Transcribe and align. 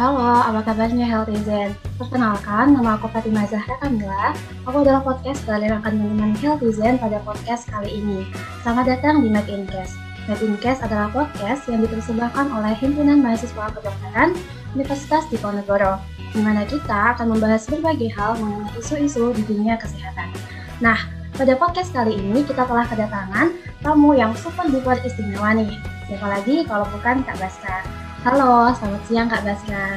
Halo, 0.00 0.16
apa 0.16 0.64
kabarnya 0.64 1.04
Healthizen? 1.04 1.76
Perkenalkan, 2.00 2.72
nama 2.72 2.96
aku 2.96 3.04
Fatimah 3.12 3.44
Zahra 3.44 3.76
Kamila. 3.84 4.32
Aku 4.64 4.80
adalah 4.80 5.04
podcast 5.04 5.44
dari 5.44 5.68
yang 5.68 5.84
akan 5.84 6.00
menemani 6.00 6.40
Healthizen 6.40 6.96
pada 6.96 7.20
podcast 7.20 7.68
kali 7.68 8.00
ini. 8.00 8.24
Selamat 8.64 8.96
datang 8.96 9.20
di 9.20 9.28
Make 9.28 9.52
Incast. 9.52 10.00
Make 10.24 10.40
Incast 10.40 10.80
adalah 10.80 11.12
podcast 11.12 11.68
yang 11.68 11.84
dipersembahkan 11.84 12.48
oleh 12.48 12.72
Himpunan 12.80 13.20
Mahasiswa 13.20 13.76
Kedokteran 13.76 14.32
Universitas 14.72 15.28
Diponegoro, 15.28 16.00
di 16.32 16.40
mana 16.40 16.64
kita 16.64 17.20
akan 17.20 17.36
membahas 17.36 17.68
berbagai 17.68 18.08
hal 18.16 18.40
mengenai 18.40 18.72
isu-isu 18.80 19.36
di 19.36 19.44
dunia 19.44 19.76
kesehatan. 19.76 20.32
Nah, 20.80 20.96
pada 21.36 21.60
podcast 21.60 21.92
kali 21.92 22.16
ini 22.16 22.40
kita 22.48 22.64
telah 22.64 22.88
kedatangan 22.88 23.52
tamu 23.84 24.16
yang 24.16 24.32
super 24.32 24.64
duper 24.64 24.96
istimewa 25.04 25.52
nih. 25.60 25.76
Siapa 26.08 26.24
lagi 26.24 26.64
kalau 26.64 26.88
bukan 26.88 27.20
Kak 27.20 27.36
Baskar. 27.36 27.99
Halo, 28.20 28.68
selamat 28.76 29.02
siang 29.08 29.32
Kak 29.32 29.48
Baskar. 29.48 29.96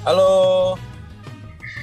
Halo, 0.00 0.32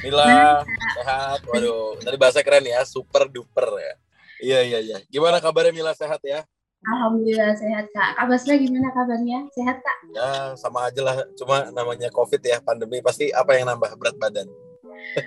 Mila, 0.01 0.65
sehat? 0.97 1.45
Waduh, 1.45 2.01
tadi 2.01 2.17
bahasa 2.17 2.41
keren 2.41 2.65
ya, 2.65 2.81
super 2.81 3.29
duper 3.29 3.69
ya. 3.77 3.93
Iya, 4.41 4.59
iya, 4.65 4.79
iya. 4.81 4.97
Gimana 5.05 5.37
kabarnya 5.37 5.69
Mila, 5.69 5.93
sehat 5.93 6.17
ya? 6.25 6.41
Alhamdulillah 6.81 7.53
sehat 7.61 7.93
Kak. 7.93 8.17
Kak 8.17 8.25
Basra 8.25 8.57
gimana 8.57 8.89
kabarnya? 8.89 9.45
Sehat 9.53 9.77
Kak? 9.85 9.97
Ya, 10.17 10.57
sama 10.57 10.89
aja 10.89 11.05
lah. 11.05 11.21
Cuma 11.37 11.69
namanya 11.77 12.09
COVID 12.09 12.41
ya, 12.41 12.57
pandemi. 12.65 12.97
Pasti 12.97 13.29
apa 13.29 13.53
yang 13.53 13.69
nambah 13.69 14.01
berat 14.01 14.17
badan? 14.17 14.49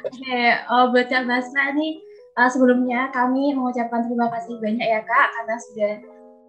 Oke, 0.03 0.43
oh, 0.67 0.91
buat 0.91 1.07
Kak 1.07 1.31
Basra 1.31 1.79
nih, 1.79 2.03
uh, 2.43 2.51
sebelumnya 2.51 3.07
kami 3.15 3.55
mengucapkan 3.55 4.03
terima 4.11 4.27
kasih 4.35 4.59
banyak 4.59 4.83
ya 4.83 5.07
Kak, 5.07 5.31
karena 5.31 5.57
sudah 5.63 5.93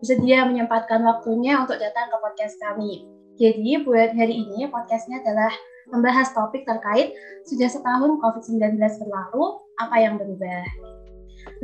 bersedia 0.01 0.39
menyempatkan 0.49 1.05
waktunya 1.05 1.61
untuk 1.61 1.77
datang 1.77 2.09
ke 2.09 2.17
podcast 2.17 2.57
kami. 2.57 3.13
Jadi 3.33 3.81
buat 3.81 4.13
hari 4.13 4.45
ini 4.45 4.69
podcastnya 4.69 5.17
adalah 5.25 5.49
membahas 5.89 6.29
topik 6.37 6.69
terkait 6.69 7.17
sudah 7.49 7.65
setahun 7.65 8.21
COVID-19 8.21 8.77
berlalu, 8.77 9.57
apa 9.81 9.95
yang 9.97 10.21
berubah. 10.21 10.61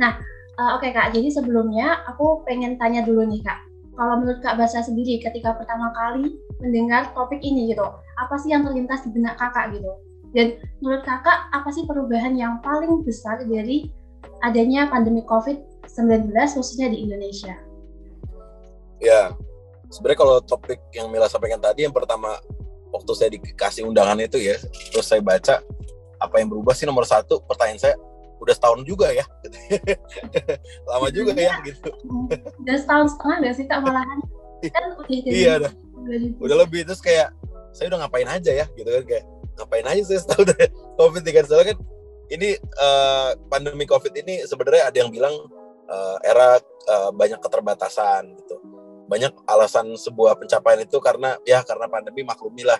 Nah, 0.02 0.18
uh, 0.58 0.74
oke 0.74 0.82
okay, 0.82 0.90
Kak, 0.90 1.14
jadi 1.14 1.30
sebelumnya 1.30 2.02
aku 2.10 2.42
pengen 2.42 2.74
tanya 2.74 3.06
dulu 3.06 3.22
nih 3.22 3.38
Kak. 3.46 3.62
Kalau 3.94 4.18
menurut 4.18 4.42
Kak 4.42 4.58
Basa 4.58 4.82
sendiri 4.82 5.22
ketika 5.22 5.54
pertama 5.54 5.94
kali 5.94 6.42
mendengar 6.58 7.14
topik 7.14 7.38
ini 7.38 7.70
gitu, 7.70 7.86
apa 8.18 8.34
sih 8.42 8.50
yang 8.50 8.66
terlintas 8.66 9.06
di 9.06 9.14
benak 9.14 9.38
Kakak 9.38 9.70
gitu? 9.70 9.94
Dan 10.34 10.58
menurut 10.82 11.06
Kakak, 11.06 11.54
apa 11.54 11.70
sih 11.70 11.86
perubahan 11.86 12.34
yang 12.34 12.58
paling 12.66 13.06
besar 13.06 13.46
dari 13.46 13.86
adanya 14.42 14.90
pandemi 14.90 15.22
COVID-19 15.22 16.34
khususnya 16.34 16.90
di 16.90 17.06
Indonesia? 17.06 17.54
Ya, 18.98 19.32
sebenarnya 19.90 20.18
kalau 20.18 20.36
topik 20.40 20.80
yang 20.94 21.10
Mila 21.10 21.26
sampaikan 21.26 21.58
tadi 21.58 21.84
yang 21.84 21.94
pertama 21.94 22.38
waktu 22.90 23.12
saya 23.14 23.30
dikasih 23.34 23.86
undangan 23.86 24.18
itu 24.18 24.38
ya 24.38 24.56
terus 24.90 25.06
saya 25.06 25.22
baca 25.22 25.62
apa 26.20 26.34
yang 26.38 26.52
berubah 26.52 26.76
sih 26.76 26.84
nomor 26.84 27.08
satu? 27.08 27.40
Pertanyaan 27.48 27.80
saya 27.80 27.94
udah 28.40 28.54
setahun 28.54 28.84
juga 28.84 29.08
ya? 29.10 29.24
Lama 30.90 31.08
juga 31.08 31.32
ya 31.32 31.58
gitu. 31.64 31.90
Udah 32.60 32.76
setahun 32.76 33.16
setengah 33.16 33.36
gak 33.48 33.54
sih 33.56 33.64
kak 33.64 33.80
malahan? 33.80 34.18
Kan 34.60 34.84
udah 35.00 35.08
iya 35.08 35.52
udah, 35.56 35.72
udah 36.36 36.56
lebih 36.68 36.84
terus 36.84 37.00
kayak 37.00 37.32
saya 37.72 37.88
udah 37.88 38.04
ngapain 38.04 38.28
aja 38.28 38.52
ya? 38.52 38.66
Gitu 38.76 38.88
kan 38.88 39.04
kayak 39.08 39.24
ngapain 39.56 39.86
aja 39.88 40.02
saya 40.04 40.20
setahun 40.20 40.46
dari 40.52 40.68
covid 41.00 41.22
tiga 41.24 41.40
soalnya 41.48 41.72
kan 41.72 41.78
ini 42.30 42.54
uh, 42.78 43.34
pandemi 43.48 43.88
covid 43.88 44.12
ini 44.14 44.44
sebenarnya 44.44 44.92
ada 44.92 44.96
yang 45.00 45.10
bilang 45.10 45.34
uh, 45.88 46.16
era 46.20 46.60
uh, 46.88 47.10
banyak 47.10 47.40
keterbatasan 47.40 48.36
gitu 48.36 48.59
banyak 49.10 49.34
alasan 49.50 49.90
sebuah 49.98 50.38
pencapaian 50.38 50.86
itu 50.86 51.02
karena 51.02 51.34
ya 51.42 51.66
karena 51.66 51.90
pandemi 51.90 52.22
maklumi 52.22 52.62
lah. 52.62 52.78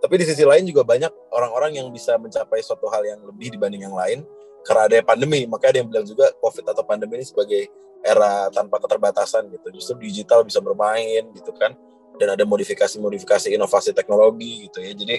Tapi 0.00 0.20
di 0.20 0.24
sisi 0.28 0.44
lain 0.44 0.68
juga 0.68 0.84
banyak 0.84 1.08
orang-orang 1.32 1.80
yang 1.80 1.88
bisa 1.88 2.20
mencapai 2.20 2.60
suatu 2.60 2.88
hal 2.92 3.00
yang 3.04 3.20
lebih 3.24 3.56
dibanding 3.56 3.88
yang 3.88 3.96
lain 3.96 4.20
karena 4.68 4.84
ada 4.84 4.96
pandemi. 5.00 5.48
Makanya 5.48 5.70
ada 5.72 5.78
yang 5.80 5.88
bilang 5.88 6.04
juga 6.04 6.28
COVID 6.40 6.64
atau 6.68 6.84
pandemi 6.84 7.20
ini 7.20 7.24
sebagai 7.24 7.68
era 8.04 8.52
tanpa 8.52 8.76
keterbatasan 8.80 9.48
gitu. 9.48 9.72
Justru 9.72 10.04
digital 10.04 10.44
bisa 10.44 10.60
bermain 10.60 11.24
gitu 11.32 11.52
kan. 11.56 11.72
Dan 12.20 12.36
ada 12.36 12.44
modifikasi-modifikasi 12.44 13.48
inovasi 13.48 13.96
teknologi 13.96 14.68
gitu 14.68 14.84
ya. 14.84 14.92
Jadi 14.92 15.16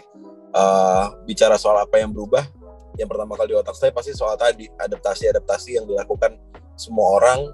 uh, 0.53 1.13
bicara 1.25 1.57
soal 1.57 1.81
apa 1.81 1.97
yang 1.97 2.13
berubah, 2.13 2.46
yang 2.97 3.09
pertama 3.09 3.34
kali 3.34 3.53
di 3.53 3.57
otak 3.57 3.74
saya 3.74 3.90
pasti 3.90 4.13
soal 4.13 4.38
tadi 4.38 4.69
adaptasi-adaptasi 4.78 5.81
yang 5.81 5.86
dilakukan 5.90 6.38
semua 6.78 7.22
orang 7.22 7.50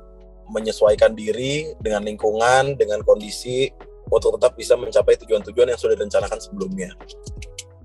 menyesuaikan 0.51 1.13
diri 1.13 1.75
dengan 1.83 2.03
lingkungan, 2.03 2.79
dengan 2.79 3.03
kondisi 3.03 3.71
untuk 4.07 4.39
tetap 4.39 4.55
bisa 4.55 4.79
mencapai 4.79 5.19
tujuan-tujuan 5.19 5.75
yang 5.75 5.79
sudah 5.79 5.95
direncanakan 5.99 6.39
sebelumnya. 6.39 6.89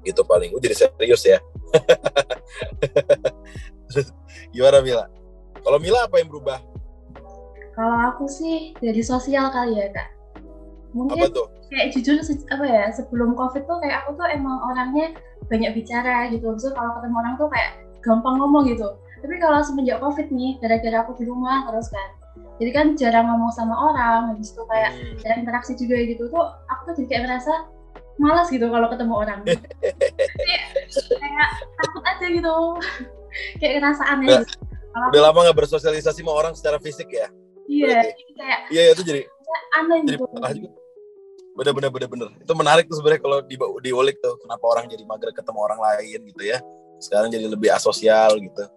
Gitu 0.03 0.23
paling. 0.27 0.55
Gue 0.55 0.63
jadi 0.63 0.87
serius 0.87 1.23
ya. 1.27 1.39
Gimana 4.55 4.83
Mila? 4.83 5.07
Kalau 5.63 5.79
Mila 5.79 6.07
apa 6.07 6.23
yang 6.23 6.31
berubah? 6.31 6.59
Kalau 7.73 7.97
aku 8.13 8.29
sih 8.29 8.77
dari 8.79 9.01
sosial 9.01 9.49
kali 9.51 9.79
ya 9.79 9.89
kak. 9.91 10.09
Mungkin 10.93 11.25
apa 11.25 11.27
tuh? 11.33 11.49
kayak 11.73 11.97
jujur 11.97 12.21
apa 12.53 12.65
ya 12.69 12.85
sebelum 12.93 13.33
covid 13.33 13.65
tuh 13.65 13.81
kayak 13.81 14.05
aku 14.05 14.13
tuh 14.13 14.29
emang 14.29 14.61
orangnya 14.61 15.17
banyak 15.49 15.73
bicara 15.73 16.29
gitu. 16.29 16.53
Maksudnya 16.53 16.77
kalau 16.77 16.91
ketemu 17.01 17.17
orang 17.17 17.35
tuh 17.41 17.49
kayak 17.49 17.71
gampang 18.05 18.37
ngomong 18.37 18.69
gitu. 18.69 18.89
Tapi 19.23 19.39
kalau 19.39 19.63
semenjak 19.63 20.03
covid 20.03 20.29
nih, 20.35 20.59
gara-gara 20.59 21.07
aku 21.07 21.15
di 21.15 21.25
rumah 21.31 21.63
terus 21.71 21.89
kan, 21.89 22.11
jadi 22.61 22.71
kan 22.73 22.87
jarang 23.01 23.27
ngomong 23.33 23.53
sama 23.55 23.75
orang 23.75 24.37
habis 24.37 24.53
itu 24.53 24.63
kayak 24.69 24.93
hmm. 24.93 25.17
jarang 25.25 25.39
interaksi 25.43 25.73
juga 25.79 25.97
gitu 26.05 26.29
tuh 26.29 26.45
aku 26.69 26.81
tuh 26.93 26.95
jadi 27.01 27.09
kayak 27.09 27.23
merasa 27.31 27.55
malas 28.21 28.49
gitu 28.53 28.67
kalau 28.69 28.87
ketemu 28.93 29.15
orang. 29.17 29.41
Kayak, 29.43 30.63
kayak 31.23 31.51
takut 31.81 32.03
aja 32.05 32.27
gitu. 32.29 32.55
Kayak 33.65 33.81
ngerasa 33.81 34.03
aneh 34.13 34.29
udah, 34.29 34.41
gitu. 34.45 34.55
Kalau 34.93 35.07
udah 35.09 35.23
lama 35.25 35.39
nggak 35.49 35.59
bersosialisasi 35.65 36.21
sama 36.21 36.37
orang 36.37 36.53
secara 36.53 36.77
fisik 36.77 37.09
ya? 37.09 37.33
Iya 37.65 38.13
kayak 38.13 38.59
iya 38.69 38.83
itu 38.93 39.01
jadi 39.09 39.25
aneh 39.81 40.05
jadi 40.05 40.21
gitu. 40.21 40.29
juga. 40.37 40.69
Bener 41.57 41.73
bener 41.73 41.91
bener 41.97 42.09
bener. 42.13 42.29
Itu 42.45 42.53
menarik 42.53 42.93
tuh 42.93 43.01
sebenarnya 43.01 43.25
kalau 43.25 43.41
di 43.41 43.57
diulik 43.57 44.21
tuh 44.21 44.37
kenapa 44.45 44.65
orang 44.69 44.85
jadi 44.93 45.01
mager 45.09 45.33
ketemu 45.33 45.65
orang 45.65 45.81
lain 45.81 46.21
gitu 46.29 46.43
ya. 46.45 46.61
Sekarang 47.01 47.33
jadi 47.33 47.49
lebih 47.49 47.73
asosial 47.73 48.37
gitu 48.37 48.69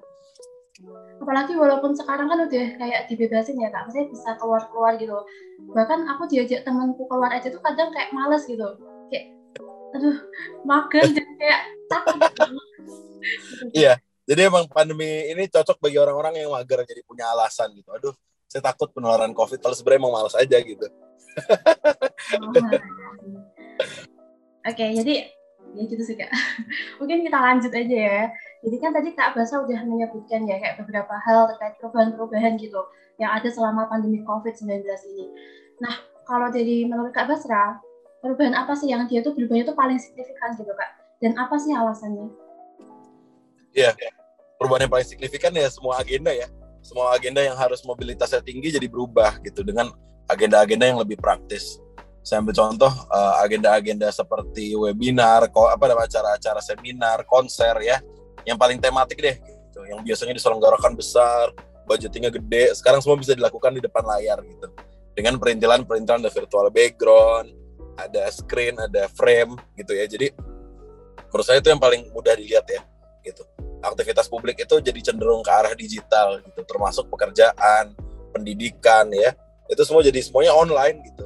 apalagi 1.21 1.53
walaupun 1.55 1.95
sekarang 1.95 2.27
kan 2.27 2.39
udah 2.45 2.65
kayak 2.75 3.01
dibebasin 3.07 3.59
ya 3.59 3.71
kak, 3.71 3.87
maksudnya 3.87 4.07
bisa 4.11 4.29
keluar-keluar 4.37 4.99
gitu. 4.99 5.15
Bahkan 5.71 5.99
aku 6.11 6.27
diajak 6.27 6.67
temanku 6.67 7.07
keluar 7.07 7.31
aja 7.31 7.47
tuh 7.47 7.61
kadang 7.63 7.89
kayak 7.95 8.11
males 8.11 8.43
gitu, 8.45 8.77
kayak 9.09 9.31
aduh 9.95 10.17
mager 10.67 11.05
dan 11.15 11.29
kayak 11.39 11.61
takut. 11.87 12.19
iya, 13.71 13.93
jadi 14.27 14.51
emang 14.51 14.67
pandemi 14.67 15.31
ini 15.31 15.47
cocok 15.47 15.79
bagi 15.79 15.97
orang-orang 15.97 16.43
yang 16.43 16.51
mager 16.51 16.83
jadi 16.83 17.01
punya 17.07 17.31
alasan 17.31 17.71
gitu. 17.73 17.89
Aduh, 17.95 18.13
saya 18.45 18.61
takut 18.61 18.91
penularan 18.91 19.31
COVID, 19.31 19.59
kalau 19.63 19.75
sebenarnya 19.75 20.01
emang 20.03 20.13
males 20.19 20.35
aja 20.35 20.57
gitu. 20.59 20.85
oh, 22.39 22.51
Oke, 24.65 24.81
okay, 24.81 24.97
jadi 24.97 25.29
ya 25.75 25.83
gitu 25.85 26.03
sih 26.07 26.15
kak. 26.17 26.31
Mungkin 26.97 27.27
kita 27.27 27.37
lanjut 27.37 27.69
aja 27.69 27.97
ya. 27.99 28.21
Jadi 28.65 28.81
kan 28.81 28.97
tadi 28.97 29.13
Kak 29.13 29.37
Basa 29.37 29.61
udah 29.61 29.85
menyebutkan 29.85 30.41
ya 30.49 30.57
kayak 30.57 30.81
beberapa 30.81 31.13
hal 31.21 31.53
terkait 31.53 31.77
perubahan-perubahan 31.77 32.57
gitu 32.57 32.81
yang 33.21 33.37
ada 33.37 33.45
selama 33.53 33.85
pandemi 33.85 34.25
COVID-19 34.25 34.81
ini. 35.13 35.25
Nah, 35.77 36.01
kalau 36.25 36.49
jadi 36.49 36.89
menurut 36.89 37.13
Kak 37.13 37.29
Basra, 37.29 37.77
perubahan 38.25 38.57
apa 38.57 38.73
sih 38.73 38.89
yang 38.89 39.05
dia 39.05 39.21
tuh 39.21 39.37
berubahnya 39.37 39.69
tuh 39.69 39.77
paling 39.77 40.01
signifikan 40.01 40.57
gitu 40.57 40.73
Kak? 40.73 40.97
Dan 41.21 41.37
apa 41.37 41.61
sih 41.61 41.77
alasannya? 41.77 42.25
Iya, 43.77 43.93
perubahan 44.57 44.89
yang 44.89 44.93
paling 44.97 45.09
signifikan 45.13 45.53
ya 45.53 45.69
semua 45.69 46.01
agenda 46.01 46.33
ya. 46.33 46.49
Semua 46.81 47.13
agenda 47.13 47.45
yang 47.45 47.53
harus 47.53 47.85
mobilitasnya 47.85 48.41
tinggi 48.41 48.73
jadi 48.73 48.89
berubah 48.89 49.45
gitu 49.45 49.61
dengan 49.61 49.93
agenda-agenda 50.25 50.89
yang 50.89 50.97
lebih 50.97 51.21
praktis. 51.21 51.77
Saya 52.25 52.41
ambil 52.41 52.57
contoh 52.57 52.89
eh, 52.89 53.33
agenda-agenda 53.45 54.09
seperti 54.09 54.73
webinar, 54.73 55.53
apa 55.53 55.83
nama 55.85 56.09
acara-acara 56.09 56.57
seminar, 56.65 57.21
konser 57.29 57.77
ya 57.85 58.01
yang 58.43 58.59
paling 58.59 58.81
tematik 58.83 59.17
deh 59.21 59.35
gitu. 59.39 59.79
Yang 59.87 59.99
biasanya 60.03 60.33
diselenggarakan 60.35 60.91
besar 60.99 61.55
budgetingnya 61.85 62.33
gede 62.33 62.73
sekarang 62.75 62.99
semua 62.99 63.15
bisa 63.15 63.37
dilakukan 63.37 63.71
di 63.77 63.81
depan 63.81 64.03
layar 64.03 64.41
gitu. 64.43 64.67
Dengan 65.15 65.39
perintilan-perintilan 65.39 66.19
ada 66.27 66.31
virtual 66.33 66.67
background 66.73 67.47
ada 67.95 68.27
screen 68.31 68.75
ada 68.75 69.07
frame 69.15 69.55
gitu 69.79 69.95
ya. 69.95 70.05
Jadi 70.05 70.31
menurut 71.31 71.45
saya 71.45 71.63
itu 71.63 71.71
yang 71.71 71.79
paling 71.79 72.11
mudah 72.11 72.35
dilihat 72.35 72.67
ya 72.67 72.81
gitu. 73.23 73.43
Aktivitas 73.85 74.27
publik 74.27 74.59
itu 74.59 74.81
jadi 74.81 74.99
cenderung 74.99 75.45
ke 75.45 75.51
arah 75.51 75.73
digital 75.77 76.43
gitu. 76.43 76.61
Termasuk 76.67 77.07
pekerjaan 77.07 77.95
pendidikan 78.35 79.07
ya. 79.15 79.31
Itu 79.71 79.81
semua 79.87 80.03
jadi 80.03 80.19
semuanya 80.21 80.53
online 80.53 80.99
gitu. 81.13 81.25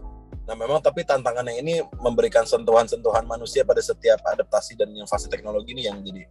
Nah 0.49 0.57
memang 0.57 0.81
tapi 0.81 1.05
tantangannya 1.05 1.61
ini 1.61 1.85
memberikan 2.01 2.41
sentuhan-sentuhan 2.41 3.21
manusia 3.29 3.61
pada 3.61 3.81
setiap 3.85 4.17
adaptasi 4.25 4.73
dan 4.73 4.89
inovasi 4.89 5.29
teknologi 5.29 5.77
ini 5.77 5.85
yang 5.85 6.01
jadi 6.01 6.25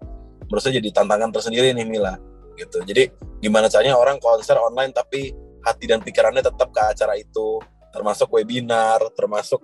menurut 0.49 0.63
saya 0.65 0.81
jadi 0.81 0.89
tantangan 0.91 1.31
tersendiri 1.31 1.77
nih 1.77 1.85
Mila 1.85 2.17
gitu. 2.59 2.83
Jadi 2.83 3.13
gimana 3.39 3.71
caranya 3.71 3.95
orang 3.95 4.19
konser 4.19 4.59
online 4.59 4.91
tapi 4.91 5.31
hati 5.63 5.85
dan 5.87 6.03
pikirannya 6.03 6.43
tetap 6.43 6.69
ke 6.75 6.81
acara 6.83 7.15
itu. 7.15 7.63
Termasuk 7.95 8.29
webinar 8.35 9.01
termasuk 9.15 9.63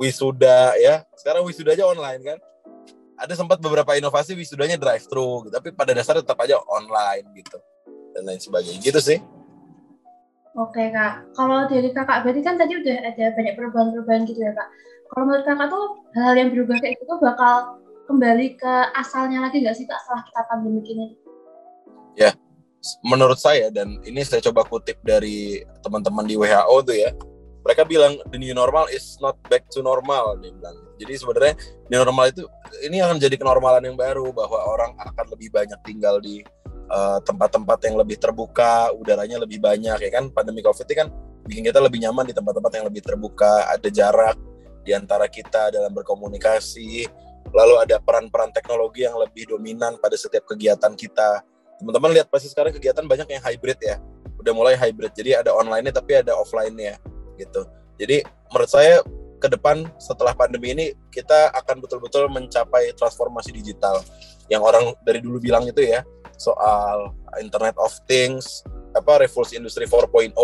wisuda 0.00 0.74
ya. 0.80 1.04
Sekarang 1.14 1.46
wisuda 1.46 1.76
aja 1.76 1.86
online 1.86 2.20
kan? 2.24 2.38
Ada 3.20 3.38
sempat 3.38 3.62
beberapa 3.62 3.94
inovasi 3.94 4.34
wisudanya 4.34 4.74
drive 4.74 5.06
thru 5.06 5.46
gitu, 5.46 5.54
tapi 5.54 5.70
pada 5.70 5.94
dasarnya 5.94 6.26
tetap 6.26 6.42
aja 6.42 6.58
online 6.66 7.28
gitu. 7.38 7.60
Dan 8.16 8.26
lain 8.26 8.40
sebagainya. 8.42 8.82
Gitu 8.82 8.98
sih. 8.98 9.18
Oke 10.52 10.92
kak, 10.92 11.32
kalau 11.32 11.64
dari 11.64 11.88
kakak 11.96 12.28
berarti 12.28 12.44
kan 12.44 12.60
tadi 12.60 12.76
udah 12.76 12.96
ada 13.08 13.24
banyak 13.32 13.54
perubahan-perubahan 13.56 14.28
gitu 14.28 14.40
ya 14.42 14.52
kak. 14.52 14.68
Kalau 15.08 15.24
menurut 15.24 15.44
kakak 15.48 15.68
tuh 15.72 15.84
hal 16.12 16.34
yang 16.36 16.48
berubah 16.52 16.76
kayak 16.76 17.00
gitu 17.00 17.14
bakal 17.24 17.80
kembali 18.12 18.60
ke 18.60 18.74
asalnya 18.92 19.48
lagi 19.48 19.64
nggak 19.64 19.72
sih 19.72 19.88
kak 19.88 19.96
setelah 20.04 20.22
kita 20.28 20.40
pandemi 20.52 20.84
ini? 20.84 21.06
Ya, 22.12 22.36
menurut 23.00 23.40
saya 23.40 23.72
dan 23.72 23.96
ini 24.04 24.20
saya 24.20 24.44
coba 24.44 24.68
kutip 24.68 25.00
dari 25.00 25.64
teman-teman 25.80 26.28
di 26.28 26.36
WHO 26.36 26.76
tuh 26.84 26.92
ya, 26.92 27.10
mereka 27.64 27.88
bilang 27.88 28.20
the 28.28 28.36
new 28.36 28.52
normal 28.52 28.84
is 28.92 29.16
not 29.24 29.40
back 29.48 29.64
to 29.72 29.80
normal 29.80 30.36
dia 30.36 30.52
bilang. 30.52 30.76
Jadi 31.00 31.12
sebenarnya 31.16 31.54
new 31.88 31.98
normal 32.04 32.28
itu 32.28 32.44
ini 32.84 33.00
akan 33.00 33.16
jadi 33.16 33.34
kenormalan 33.40 33.88
yang 33.88 33.96
baru 33.96 34.28
bahwa 34.30 34.60
orang 34.68 34.92
akan 35.00 35.26
lebih 35.32 35.48
banyak 35.48 35.80
tinggal 35.88 36.20
di 36.20 36.44
Eh, 36.92 37.18
tempat-tempat 37.24 37.78
uh, 37.80 37.84
yang 37.88 37.96
lebih 37.96 38.20
terbuka, 38.20 38.92
udaranya 38.92 39.40
lebih 39.40 39.56
banyak 39.64 39.96
ya 39.96 40.10
kan. 40.12 40.28
Pandemi 40.28 40.60
Covid 40.60 40.84
ini 40.84 40.96
kan 41.00 41.08
bikin 41.48 41.64
kita 41.64 41.80
lebih 41.80 42.04
nyaman 42.04 42.28
di 42.28 42.36
tempat-tempat 42.36 42.68
yang 42.76 42.86
lebih 42.92 43.00
terbuka, 43.00 43.64
ada 43.64 43.88
jarak 43.88 44.36
di 44.84 44.92
antara 44.92 45.24
kita 45.24 45.72
dalam 45.72 45.88
berkomunikasi. 45.96 47.08
Lalu 47.50 47.74
ada 47.82 47.98
peran-peran 47.98 48.54
teknologi 48.54 49.02
yang 49.02 49.18
lebih 49.18 49.50
dominan 49.50 49.98
pada 49.98 50.14
setiap 50.14 50.46
kegiatan 50.46 50.94
kita. 50.94 51.42
Teman-teman 51.82 52.14
lihat 52.14 52.30
pasti 52.30 52.46
sekarang 52.46 52.70
kegiatan 52.70 53.02
banyak 53.02 53.26
yang 53.26 53.42
hybrid 53.42 53.78
ya. 53.82 53.98
Udah 54.38 54.54
mulai 54.54 54.78
hybrid. 54.78 55.10
Jadi 55.12 55.34
ada 55.34 55.50
online-nya 55.50 55.92
tapi 55.98 56.22
ada 56.22 56.32
offline-nya 56.38 56.96
gitu. 57.36 57.66
Jadi 57.98 58.22
menurut 58.54 58.70
saya 58.70 59.02
ke 59.42 59.50
depan 59.50 59.90
setelah 59.98 60.38
pandemi 60.38 60.70
ini 60.70 60.86
kita 61.10 61.50
akan 61.50 61.82
betul-betul 61.82 62.30
mencapai 62.30 62.94
transformasi 62.94 63.50
digital 63.50 63.98
yang 64.46 64.62
orang 64.62 64.94
dari 65.02 65.18
dulu 65.18 65.42
bilang 65.42 65.66
itu 65.66 65.82
ya 65.82 66.06
soal 66.38 67.14
Internet 67.38 67.78
of 67.78 67.94
Things, 68.10 68.66
apa 68.92 69.22
revolusi 69.22 69.56
industri 69.56 69.86
4.0. 69.86 70.34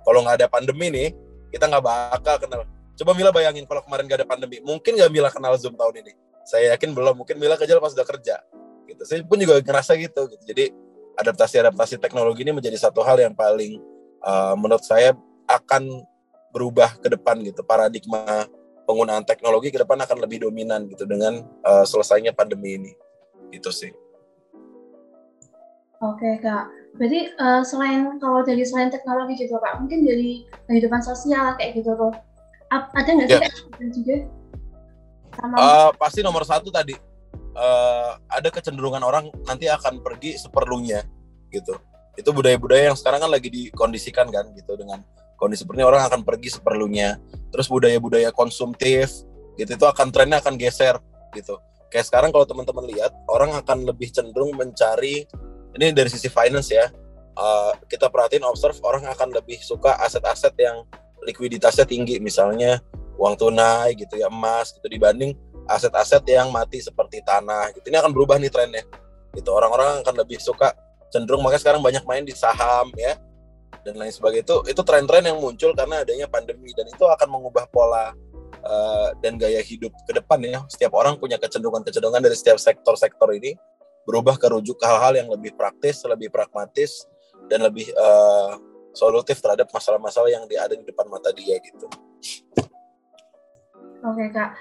Kalau 0.00 0.18
nggak 0.24 0.36
ada 0.40 0.48
pandemi 0.48 0.88
nih, 0.88 1.08
kita 1.50 1.66
nggak 1.66 1.84
bakal 1.84 2.36
kenal. 2.40 2.60
Coba 2.94 3.10
Mila 3.16 3.30
bayangin 3.34 3.66
kalau 3.66 3.82
kemarin 3.84 4.04
nggak 4.06 4.20
ada 4.24 4.28
pandemi, 4.28 4.62
mungkin 4.62 4.96
nggak 4.96 5.10
Mila 5.10 5.28
kenal 5.28 5.58
Zoom 5.58 5.74
tahun 5.74 6.06
ini. 6.06 6.12
Saya 6.50 6.74
yakin 6.74 6.90
belum. 6.90 7.22
Mungkin 7.22 7.38
Mila 7.38 7.54
kerja 7.54 7.78
pas 7.78 7.94
udah 7.94 8.02
kerja. 8.02 8.42
Gitu. 8.90 9.02
Saya 9.06 9.22
pun 9.22 9.38
juga 9.38 9.62
ngerasa 9.62 9.94
gitu. 9.94 10.26
gitu. 10.26 10.42
Jadi 10.42 10.74
adaptasi-adaptasi 11.14 12.02
teknologi 12.02 12.42
ini 12.42 12.50
menjadi 12.50 12.74
satu 12.74 13.06
hal 13.06 13.22
yang 13.22 13.38
paling 13.38 13.78
uh, 14.26 14.58
menurut 14.58 14.82
saya 14.82 15.14
akan 15.46 16.02
berubah 16.50 16.98
ke 16.98 17.06
depan 17.06 17.38
gitu. 17.46 17.62
Paradigma 17.62 18.50
penggunaan 18.82 19.22
teknologi 19.22 19.70
ke 19.70 19.78
depan 19.78 20.02
akan 20.02 20.18
lebih 20.26 20.42
dominan 20.42 20.90
gitu 20.90 21.06
dengan 21.06 21.46
uh, 21.62 21.86
selesainya 21.86 22.34
pandemi 22.34 22.74
ini. 22.74 22.92
Gitu 23.54 23.70
sih. 23.70 23.94
Oke 26.00 26.40
kak, 26.40 26.64
berarti 26.96 27.28
uh, 27.36 27.60
selain 27.60 28.16
kalau 28.24 28.40
dari 28.40 28.64
selain 28.64 28.88
teknologi 28.88 29.44
juga 29.44 29.60
kak, 29.60 29.84
mungkin 29.84 30.08
dari 30.08 30.48
kehidupan 30.64 31.04
sosial 31.04 31.60
kayak 31.60 31.76
gitu 31.76 31.92
tuh, 31.92 32.08
ada 32.72 33.04
nggak 33.04 33.28
sih 33.28 33.36
yeah. 33.36 33.52
kak 33.52 33.92
juga? 33.92 34.16
Sama... 35.40 35.56
Uh, 35.56 35.90
pasti 35.96 36.20
nomor 36.20 36.44
satu 36.44 36.68
tadi 36.68 36.92
uh, 37.56 38.12
ada 38.28 38.48
kecenderungan 38.52 39.00
orang 39.00 39.32
nanti 39.48 39.66
akan 39.66 40.04
pergi 40.04 40.36
seperlunya 40.36 41.02
gitu. 41.48 41.74
Itu 42.14 42.36
budaya-budaya 42.36 42.92
yang 42.92 42.98
sekarang 42.98 43.24
kan 43.24 43.30
lagi 43.32 43.48
dikondisikan 43.48 44.28
kan 44.28 44.52
gitu 44.52 44.76
dengan 44.76 45.00
kondisi 45.40 45.64
seperti 45.64 45.80
orang 45.80 46.04
akan 46.04 46.20
pergi 46.22 46.60
seperlunya. 46.60 47.16
Terus 47.50 47.66
budaya-budaya 47.72 48.30
konsumtif 48.30 49.24
gitu 49.56 49.70
itu 49.72 49.86
akan 49.88 50.12
trennya 50.12 50.38
akan 50.44 50.60
geser 50.60 51.00
gitu. 51.32 51.56
Kayak 51.90 52.06
sekarang 52.06 52.30
kalau 52.30 52.46
teman-teman 52.46 52.86
lihat 52.86 53.10
orang 53.26 53.56
akan 53.56 53.88
lebih 53.88 54.14
cenderung 54.14 54.54
mencari 54.54 55.26
ini 55.74 55.94
dari 55.94 56.10
sisi 56.10 56.30
finance 56.30 56.70
ya 56.70 56.86
uh, 57.38 57.72
kita 57.86 58.10
perhatiin 58.10 58.46
observe 58.46 58.78
orang 58.82 59.06
akan 59.06 59.30
lebih 59.34 59.58
suka 59.62 59.94
aset-aset 60.02 60.54
yang 60.58 60.82
likuiditasnya 61.22 61.84
tinggi 61.86 62.18
misalnya 62.18 62.80
uang 63.20 63.36
tunai 63.36 63.92
gitu 63.92 64.16
ya 64.16 64.32
emas 64.32 64.72
gitu 64.72 64.88
dibanding 64.88 65.36
aset-aset 65.68 66.24
yang 66.24 66.48
mati 66.48 66.80
seperti 66.80 67.20
tanah 67.20 67.70
gitu. 67.76 67.92
Ini 67.92 68.00
akan 68.00 68.16
berubah 68.16 68.40
nih 68.40 68.48
trennya. 68.48 68.82
Gitu 69.36 69.46
orang-orang 69.52 70.00
akan 70.02 70.14
lebih 70.16 70.40
suka 70.40 70.72
cenderung 71.12 71.44
makanya 71.44 71.62
sekarang 71.62 71.84
banyak 71.84 72.02
main 72.08 72.24
di 72.24 72.32
saham 72.32 72.88
ya 72.96 73.20
dan 73.84 74.00
lain 74.00 74.10
sebagainya. 74.10 74.48
Itu 74.48 74.56
itu 74.66 74.80
tren-tren 74.82 75.22
yang 75.28 75.38
muncul 75.38 75.76
karena 75.76 76.00
adanya 76.02 76.26
pandemi 76.26 76.72
dan 76.72 76.88
itu 76.88 77.04
akan 77.04 77.28
mengubah 77.28 77.68
pola 77.68 78.10
uh, 78.64 79.08
dan 79.20 79.36
gaya 79.36 79.60
hidup 79.60 79.92
ke 80.08 80.16
depan 80.16 80.40
ya. 80.40 80.64
Setiap 80.72 80.96
orang 80.96 81.20
punya 81.20 81.36
kecenderungan-kecenderungan 81.36 82.24
dari 82.24 82.34
setiap 82.34 82.56
sektor-sektor 82.56 83.30
ini 83.36 83.54
berubah 84.08 84.40
ke 84.40 84.48
rujuk 84.48 84.80
ke 84.80 84.86
hal-hal 84.88 85.12
yang 85.12 85.28
lebih 85.28 85.54
praktis, 85.54 86.02
lebih 86.08 86.32
pragmatis, 86.32 87.04
dan 87.46 87.62
lebih 87.62 87.86
uh, 87.94 88.56
solutif 88.90 89.38
terhadap 89.38 89.70
masalah-masalah 89.70 90.32
yang 90.32 90.42
ada 90.58 90.74
di 90.74 90.82
depan 90.82 91.06
mata 91.06 91.30
dia 91.30 91.60
gitu. 91.62 91.86
Oke 94.00 94.32
kak, 94.32 94.56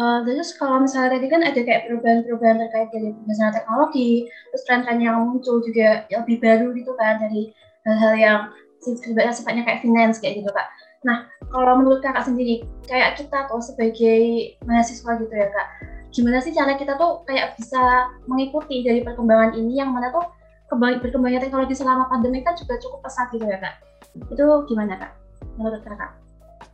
uh, 0.00 0.24
terus 0.24 0.56
kalau 0.56 0.80
misalnya 0.80 1.20
tadi 1.20 1.28
kan 1.28 1.44
ada 1.44 1.60
kayak 1.60 1.84
perubahan-perubahan 1.84 2.56
terkait 2.56 2.88
dari 2.88 3.12
penggunaan 3.12 3.52
teknologi, 3.52 4.10
terus 4.48 4.62
tren-tren 4.64 4.98
yang 5.04 5.28
muncul 5.28 5.60
juga 5.60 6.08
yang 6.08 6.24
lebih 6.24 6.40
baru 6.40 6.72
gitu 6.72 6.92
kan 6.96 7.20
dari 7.20 7.52
hal-hal 7.84 8.14
yang 8.16 8.40
sifatnya 8.80 9.62
kayak 9.68 9.84
finance 9.84 10.16
kayak 10.24 10.40
gitu 10.40 10.50
kak. 10.56 10.68
Nah, 11.04 11.28
kalau 11.52 11.84
menurut 11.84 12.00
kakak 12.00 12.24
sendiri, 12.24 12.64
kayak 12.88 13.20
kita 13.20 13.44
tuh 13.44 13.60
sebagai 13.60 14.56
mahasiswa 14.64 15.10
gitu 15.20 15.34
ya 15.36 15.48
kak, 15.52 15.68
gimana 16.08 16.40
sih 16.40 16.56
cara 16.56 16.72
kita 16.80 16.96
tuh 16.96 17.20
kayak 17.28 17.60
bisa 17.60 18.08
mengikuti 18.24 18.80
dari 18.80 19.04
perkembangan 19.04 19.52
ini 19.52 19.84
yang 19.84 19.92
mana 19.92 20.08
tuh 20.08 20.24
berkembangnya 20.72 21.44
teknologi 21.44 21.76
selama 21.76 22.08
pandemi 22.08 22.40
kan 22.40 22.56
juga 22.56 22.80
cukup 22.80 23.04
pesat 23.04 23.28
gitu 23.36 23.44
ya 23.44 23.60
kak? 23.60 23.84
Itu 24.32 24.64
gimana 24.64 24.96
kak 24.96 25.12
menurut 25.60 25.84
kakak 25.84 26.27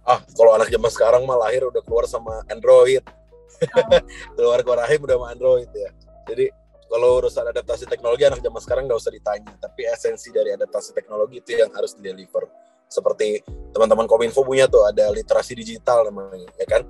ah 0.05 0.21
kalau 0.37 0.53
anak 0.57 0.69
zaman 0.69 0.91
sekarang 0.93 1.23
mah 1.25 1.37
lahir 1.41 1.65
udah 1.65 1.81
keluar 1.85 2.05
sama 2.05 2.45
Android. 2.53 3.01
Oh. 3.05 3.13
keluar 4.37 4.61
keluar 4.61 4.79
rahim 4.85 5.01
udah 5.05 5.17
sama 5.17 5.27
Android 5.33 5.71
ya. 5.73 5.91
Jadi 6.29 6.47
kalau 6.89 7.09
urusan 7.25 7.45
adaptasi 7.49 7.85
teknologi 7.89 8.23
anak 8.29 8.41
zaman 8.45 8.61
sekarang 8.61 8.85
nggak 8.87 9.01
usah 9.01 9.13
ditanya 9.13 9.53
tapi 9.57 9.89
esensi 9.89 10.29
dari 10.31 10.53
adaptasi 10.53 10.93
teknologi 10.93 11.41
itu 11.41 11.57
yang 11.57 11.73
harus 11.73 11.97
di 11.97 12.05
deliver 12.05 12.45
seperti 12.87 13.43
teman-teman 13.75 14.07
Kominfo 14.07 14.47
punya 14.47 14.71
tuh 14.71 14.85
ada 14.87 15.11
literasi 15.11 15.57
digital 15.57 16.07
namanya 16.13 16.47
ya 16.61 16.67
kan? 16.69 16.83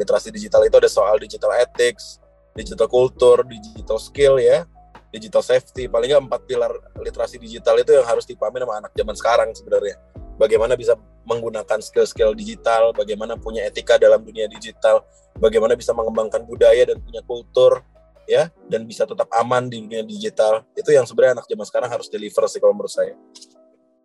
Literasi 0.00 0.32
digital 0.32 0.64
itu 0.64 0.76
ada 0.80 0.90
soal 0.90 1.20
digital 1.20 1.52
ethics 1.60 2.18
digital 2.56 2.88
kultur 2.88 3.44
digital 3.44 4.00
skill 4.00 4.40
ya. 4.40 4.64
Digital 5.12 5.44
safety 5.44 5.92
paling 5.92 6.08
nggak 6.08 6.24
empat 6.24 6.40
pilar 6.48 6.72
literasi 6.96 7.36
digital 7.36 7.76
itu 7.76 7.92
yang 7.92 8.08
harus 8.08 8.24
dipahami 8.24 8.64
sama 8.64 8.80
anak 8.80 8.92
zaman 8.96 9.12
sekarang 9.12 9.48
sebenarnya 9.52 10.00
bagaimana 10.42 10.74
bisa 10.74 10.98
menggunakan 11.22 11.78
skill-skill 11.78 12.34
digital 12.34 12.90
bagaimana 12.90 13.38
punya 13.38 13.62
etika 13.62 13.94
dalam 13.94 14.26
dunia 14.26 14.50
digital 14.50 15.06
bagaimana 15.38 15.78
bisa 15.78 15.94
mengembangkan 15.94 16.42
budaya 16.42 16.82
dan 16.90 16.98
punya 16.98 17.22
kultur 17.22 17.86
ya 18.26 18.50
dan 18.70 18.86
bisa 18.86 19.02
tetap 19.06 19.28
aman 19.34 19.66
di 19.66 19.82
dunia 19.82 20.02
digital. 20.06 20.62
Itu 20.74 20.94
yang 20.94 21.06
sebenarnya 21.06 21.42
anak 21.42 21.46
zaman 21.50 21.66
sekarang 21.66 21.90
harus 21.90 22.06
deliver 22.10 22.44
sih 22.46 22.60
kalau 22.62 22.74
menurut 22.74 22.92
saya. 22.92 23.14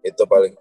Itu 0.02 0.26
paling. 0.26 0.54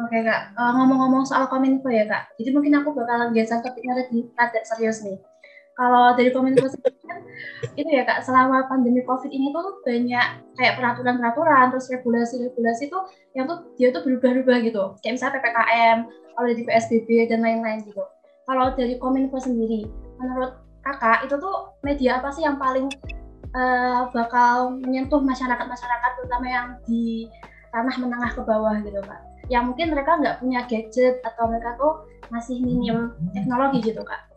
Oke 0.00 0.18
kak, 0.24 0.56
uh, 0.56 0.72
ngomong-ngomong 0.80 1.28
soal 1.28 1.44
kominfo 1.52 1.92
ya 1.92 2.08
kak, 2.08 2.32
jadi 2.40 2.56
mungkin 2.56 2.72
aku 2.80 2.96
bakalan 2.96 3.36
geser 3.36 3.60
topiknya 3.60 4.00
lebih 4.00 4.32
rada 4.32 4.56
serius 4.64 5.04
nih. 5.04 5.20
Kalau 5.80 6.12
dari 6.12 6.28
sendiri 6.28 7.00
kan, 7.08 7.18
itu 7.72 7.88
ya 7.88 8.04
kak, 8.04 8.20
selama 8.20 8.68
pandemi 8.68 9.00
covid 9.08 9.32
ini 9.32 9.48
tuh 9.48 9.80
banyak 9.80 10.26
kayak 10.60 10.76
peraturan-peraturan, 10.76 11.72
terus 11.72 11.88
regulasi-regulasi 11.88 12.92
tuh 12.92 13.08
yang 13.32 13.48
tuh 13.48 13.64
dia 13.80 13.88
tuh 13.88 14.04
berubah-ubah 14.04 14.60
gitu. 14.60 14.92
Kayak 15.00 15.16
misalnya 15.16 15.34
ppkm, 15.40 15.98
kalau 16.36 16.46
dari 16.52 16.64
psbb 16.68 17.08
dan 17.32 17.40
lain-lain 17.40 17.80
gitu. 17.88 18.04
Kalau 18.44 18.76
dari 18.76 19.00
kominfo 19.00 19.40
sendiri, 19.40 19.88
menurut 20.20 20.60
kakak 20.84 21.24
itu 21.24 21.40
tuh 21.40 21.72
media 21.80 22.20
apa 22.20 22.28
sih 22.28 22.44
yang 22.44 22.60
paling 22.60 22.92
uh, 23.56 24.12
bakal 24.12 24.76
menyentuh 24.84 25.24
masyarakat-masyarakat, 25.24 26.10
terutama 26.20 26.44
yang 26.44 26.66
di 26.84 27.24
tanah 27.72 27.96
menengah 27.96 28.36
ke 28.36 28.42
bawah 28.44 28.76
gitu 28.84 29.00
kak? 29.00 29.30
yang 29.50 29.66
mungkin 29.66 29.90
mereka 29.90 30.14
nggak 30.14 30.38
punya 30.38 30.62
gadget 30.70 31.18
atau 31.26 31.50
mereka 31.50 31.74
tuh 31.74 32.06
masih 32.30 32.62
minim 32.62 33.10
teknologi 33.34 33.82
gitu 33.82 34.00
kak. 34.06 34.29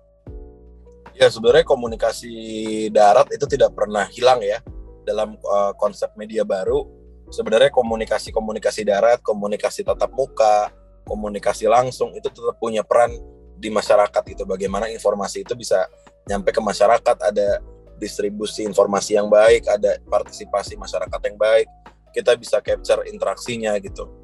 Ya 1.13 1.29
sebenarnya 1.29 1.65
komunikasi 1.65 2.33
darat 2.89 3.29
itu 3.29 3.45
tidak 3.45 3.73
pernah 3.77 4.05
hilang 4.09 4.41
ya 4.41 4.59
dalam 5.05 5.37
uh, 5.45 5.73
konsep 5.77 6.09
media 6.17 6.41
baru. 6.41 6.85
Sebenarnya 7.33 7.73
komunikasi-komunikasi 7.73 8.85
darat, 8.85 9.21
komunikasi 9.25 9.81
tatap 9.85 10.13
muka, 10.13 10.69
komunikasi 11.05 11.65
langsung 11.65 12.13
itu 12.13 12.29
tetap 12.29 12.57
punya 12.61 12.85
peran 12.85 13.13
di 13.57 13.69
masyarakat 13.73 14.23
itu. 14.29 14.43
Bagaimana 14.45 14.89
informasi 14.89 15.41
itu 15.41 15.57
bisa 15.57 15.89
nyampe 16.29 16.53
ke 16.53 16.61
masyarakat, 16.61 17.17
ada 17.21 17.61
distribusi 17.97 18.65
informasi 18.67 19.17
yang 19.17 19.29
baik, 19.33 19.65
ada 19.65 19.97
partisipasi 20.05 20.77
masyarakat 20.77 21.19
yang 21.25 21.37
baik, 21.39 21.65
kita 22.13 22.37
bisa 22.37 22.61
capture 22.61 23.01
interaksinya 23.09 23.73
gitu 23.81 24.23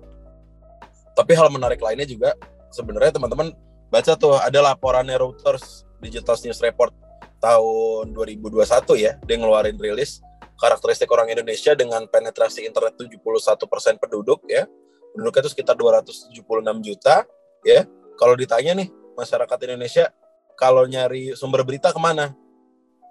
tapi 1.19 1.35
hal 1.35 1.51
menarik 1.51 1.83
lainnya 1.83 2.07
juga 2.07 2.31
sebenarnya 2.71 3.19
teman-teman 3.19 3.51
baca 3.91 4.15
tuh 4.15 4.39
ada 4.39 4.63
laporannya 4.63 5.19
Reuters 5.19 5.83
Digital 5.99 6.35
News 6.39 6.59
Report 6.63 6.91
tahun 7.39 8.11
2021 8.15 8.59
ya, 8.99 9.15
dia 9.19 9.35
ngeluarin 9.39 9.79
rilis 9.79 10.19
karakteristik 10.59 11.07
orang 11.09 11.31
Indonesia 11.31 11.71
dengan 11.71 12.03
penetrasi 12.05 12.67
internet 12.67 12.99
71% 12.99 13.47
penduduk 13.95 14.43
ya. 14.45 14.67
Penduduknya 15.15 15.41
itu 15.47 15.51
sekitar 15.55 15.79
276 15.79 16.35
juta 16.83 17.23
ya. 17.63 17.87
Kalau 18.19 18.35
ditanya 18.35 18.75
nih 18.83 18.91
masyarakat 19.15 19.57
Indonesia 19.71 20.11
kalau 20.59 20.83
nyari 20.83 21.33
sumber 21.39 21.63
berita 21.63 21.95
ke 21.95 21.97
mana? 21.97 22.35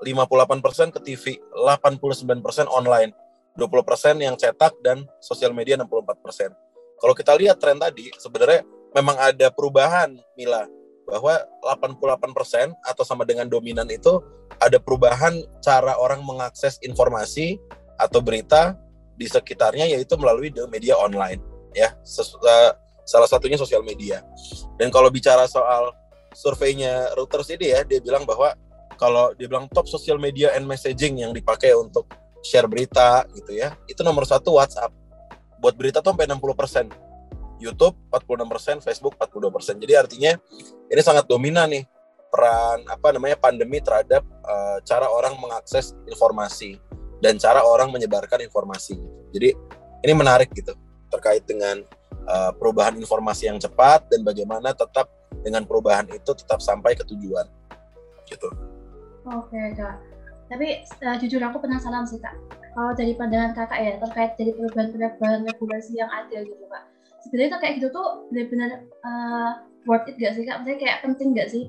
58% 0.04 0.94
ke 0.94 1.00
TV, 1.02 1.24
89% 1.50 2.70
online, 2.70 3.10
20% 3.58 4.22
yang 4.22 4.38
cetak 4.38 4.78
dan 4.84 5.02
sosial 5.18 5.50
media 5.50 5.74
64%. 5.74 6.54
Kalau 7.02 7.14
kita 7.18 7.34
lihat 7.34 7.58
tren 7.58 7.82
tadi, 7.82 8.12
sebenarnya 8.14 8.62
memang 8.94 9.18
ada 9.18 9.50
perubahan, 9.50 10.14
Mila, 10.38 10.70
bahwa 11.08 11.40
88% 11.64 12.76
atau 12.84 13.02
sama 13.02 13.24
dengan 13.24 13.48
dominan 13.48 13.88
itu 13.88 14.20
ada 14.60 14.76
perubahan 14.76 15.40
cara 15.64 15.96
orang 15.96 16.20
mengakses 16.20 16.76
informasi 16.84 17.56
atau 17.96 18.20
berita 18.20 18.76
di 19.16 19.24
sekitarnya 19.24 19.88
yaitu 19.88 20.14
melalui 20.20 20.52
media 20.68 20.94
online 21.00 21.40
ya. 21.72 21.96
Eh, 21.96 22.70
salah 23.08 23.28
satunya 23.28 23.56
sosial 23.56 23.80
media. 23.80 24.20
Dan 24.76 24.92
kalau 24.92 25.08
bicara 25.08 25.48
soal 25.48 25.96
surveinya 26.36 27.08
Reuters 27.16 27.48
ini 27.56 27.72
ya 27.72 27.80
dia 27.88 28.04
bilang 28.04 28.28
bahwa 28.28 28.52
kalau 29.00 29.32
dia 29.32 29.48
bilang 29.48 29.64
top 29.72 29.88
social 29.88 30.20
media 30.20 30.52
and 30.52 30.68
messaging 30.68 31.24
yang 31.24 31.32
dipakai 31.32 31.72
untuk 31.72 32.04
share 32.44 32.68
berita 32.68 33.24
gitu 33.32 33.56
ya 33.56 33.72
itu 33.88 34.04
nomor 34.04 34.28
satu 34.28 34.60
WhatsApp. 34.60 34.92
Buat 35.58 35.74
berita 35.74 35.98
tuh 36.04 36.14
sampai 36.14 36.28
60 36.28 36.54
persen 36.54 36.86
YouTube 37.58 37.94
46 38.10 38.52
persen 38.52 38.76
Facebook 38.80 39.14
42 39.18 39.54
persen 39.54 39.74
jadi 39.78 40.02
artinya 40.06 40.32
ini 40.88 41.02
sangat 41.02 41.26
dominan 41.26 41.68
nih 41.70 41.84
peran 42.28 42.84
apa 42.88 43.08
namanya 43.14 43.36
pandemi 43.40 43.80
terhadap 43.80 44.22
uh, 44.44 44.78
cara 44.84 45.08
orang 45.08 45.36
mengakses 45.40 45.96
informasi 46.06 46.76
dan 47.18 47.36
cara 47.36 47.64
orang 47.64 47.90
menyebarkan 47.90 48.44
informasi 48.44 48.96
jadi 49.34 49.52
ini 50.04 50.12
menarik 50.14 50.52
gitu 50.54 50.76
terkait 51.08 51.42
dengan 51.48 51.82
uh, 52.28 52.52
perubahan 52.54 52.94
informasi 53.00 53.48
yang 53.48 53.58
cepat 53.58 54.06
dan 54.12 54.20
bagaimana 54.22 54.76
tetap 54.76 55.08
dengan 55.40 55.64
perubahan 55.64 56.06
itu 56.12 56.30
tetap 56.36 56.60
sampai 56.60 56.94
ke 56.94 57.04
tujuan 57.08 57.48
gitu. 58.28 58.48
Oke 59.28 59.60
kak. 59.76 59.96
Tapi 60.48 60.84
uh, 60.84 61.16
jujur 61.20 61.40
aku 61.44 61.60
penasaran 61.64 62.04
sih 62.04 62.20
kak. 62.20 62.36
Kalau 62.76 62.92
dari 62.94 63.16
pandangan 63.16 63.56
kakak 63.56 63.80
ya 63.80 63.92
terkait 63.98 64.32
dari 64.36 64.52
perubahan-perubahan 64.54 65.44
regulasi 65.48 65.98
yang 65.98 66.10
ada 66.12 66.44
gitu 66.44 66.64
kak. 66.68 66.84
Sebenarnya 67.28 67.60
kayak 67.60 67.74
gitu 67.84 67.88
tuh 67.92 68.24
benar-benar 68.32 68.70
uh, 69.04 69.50
worth 69.84 70.08
it 70.08 70.16
gak 70.16 70.32
sih 70.32 70.48
kak? 70.48 70.64
Maksudnya 70.64 70.80
kayak 70.80 70.98
penting 71.04 71.36
gak 71.36 71.52
sih? 71.52 71.68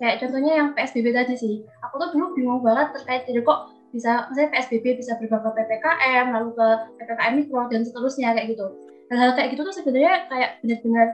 Kayak 0.00 0.24
contohnya 0.24 0.52
yang 0.56 0.68
PSBB 0.72 1.12
tadi 1.12 1.34
sih. 1.36 1.54
Aku 1.84 2.00
tuh 2.00 2.08
dulu 2.16 2.32
bingung 2.32 2.64
banget 2.64 2.96
terkait 2.96 3.28
dari 3.28 3.44
kok 3.44 3.68
bisa, 3.92 4.26
misalnya 4.32 4.50
PSBB 4.56 4.96
bisa 4.96 5.12
berubah 5.20 5.44
ke 5.44 5.50
PPKM, 5.60 6.26
lalu 6.32 6.50
ke 6.56 6.66
PPKM 6.98 7.32
mikro 7.36 7.62
dan 7.68 7.84
seterusnya 7.84 8.32
kayak 8.32 8.56
gitu. 8.56 8.66
Hal-hal 9.12 9.36
kayak 9.36 9.48
gitu 9.52 9.62
tuh 9.68 9.74
sebenarnya 9.76 10.26
kayak 10.32 10.50
benar-benar 10.64 11.06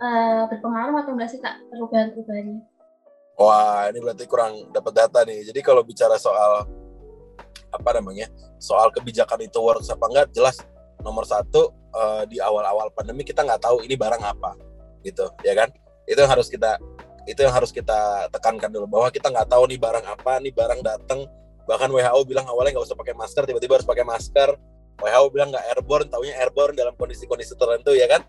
uh, 0.00 0.42
berpengaruh 0.48 0.96
atau 1.04 1.12
enggak 1.12 1.30
sih 1.30 1.38
kak 1.44 1.60
perubahan-perubahannya? 1.68 2.64
Wah, 3.36 3.92
ini 3.92 4.00
berarti 4.00 4.24
kurang 4.24 4.72
dapat 4.72 4.92
data 4.96 5.20
nih. 5.28 5.44
Jadi 5.44 5.60
kalau 5.60 5.84
bicara 5.84 6.16
soal 6.16 6.64
apa 7.68 7.90
namanya, 8.00 8.32
soal 8.56 8.88
kebijakan 8.88 9.44
itu 9.44 9.60
works 9.60 9.92
apa 9.92 10.08
enggak, 10.08 10.26
jelas 10.32 10.56
nomor 11.04 11.28
satu 11.28 11.70
uh, 11.96 12.22
di 12.28 12.36
awal-awal 12.36 12.92
pandemi 12.92 13.24
kita 13.24 13.40
nggak 13.40 13.64
tahu 13.64 13.80
ini 13.80 13.96
barang 13.96 14.20
apa, 14.20 14.52
gitu, 15.00 15.32
ya 15.40 15.56
kan? 15.56 15.72
Itu 16.04 16.20
yang 16.20 16.30
harus 16.30 16.52
kita 16.52 16.76
itu 17.26 17.42
yang 17.42 17.50
harus 17.50 17.74
kita 17.74 18.30
tekankan 18.30 18.70
dulu 18.70 18.86
bahwa 18.86 19.08
kita 19.10 19.32
nggak 19.32 19.50
tahu 19.50 19.66
nih 19.66 19.80
barang 19.80 20.04
apa, 20.06 20.38
nih 20.38 20.54
barang 20.54 20.80
datang. 20.84 21.26
Bahkan 21.66 21.90
WHO 21.90 22.20
bilang 22.22 22.46
awalnya 22.46 22.78
nggak 22.78 22.86
usah 22.86 22.94
pakai 22.94 23.18
masker, 23.18 23.42
tiba-tiba 23.50 23.82
harus 23.82 23.88
pakai 23.88 24.06
masker. 24.06 24.54
WHO 25.02 25.26
bilang 25.34 25.50
nggak 25.50 25.66
airborne, 25.74 26.06
taunya 26.06 26.38
airborne 26.38 26.78
dalam 26.78 26.94
kondisi-kondisi 26.94 27.58
tertentu 27.58 27.92
ya 27.98 28.06
kan? 28.06 28.22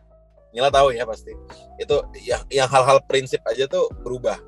Nila 0.50 0.74
tahu 0.74 0.89
ya 0.97 1.05
pasti. 1.05 1.29
Itu 1.77 2.09
yang 2.25 2.41
yang 2.50 2.65
hal-hal 2.65 3.05
prinsip 3.05 3.45
aja 3.45 3.69
tuh 3.69 3.86
berubah 4.01 4.41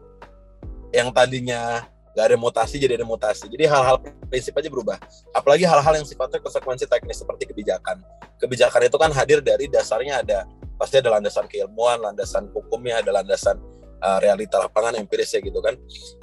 yang 0.90 1.14
tadinya 1.14 1.86
nggak 2.14 2.26
ada 2.26 2.38
mutasi 2.38 2.76
jadi 2.82 2.98
ada 2.98 3.08
mutasi. 3.08 3.46
Jadi 3.48 3.66
hal-hal 3.70 4.02
prinsip 4.28 4.58
aja 4.58 4.70
berubah. 4.72 4.98
Apalagi 5.34 5.64
hal-hal 5.66 5.94
yang 6.02 6.08
sifatnya 6.08 6.42
konsekuensi 6.42 6.90
teknis 6.90 7.22
seperti 7.22 7.50
kebijakan. 7.50 8.02
Kebijakan 8.42 8.82
itu 8.90 8.98
kan 8.98 9.12
hadir 9.14 9.40
dari 9.44 9.70
dasarnya 9.70 10.26
ada 10.26 10.40
pasti 10.80 10.98
ada 11.00 11.12
landasan 11.12 11.46
keilmuan, 11.52 12.00
landasan 12.00 12.48
hukumnya, 12.56 13.04
ada 13.04 13.12
landasan 13.12 13.60
uh, 14.00 14.18
realita 14.24 14.58
lapangan 14.60 14.96
empiris 14.96 15.36
ya 15.36 15.44
gitu 15.44 15.60
kan. 15.60 15.76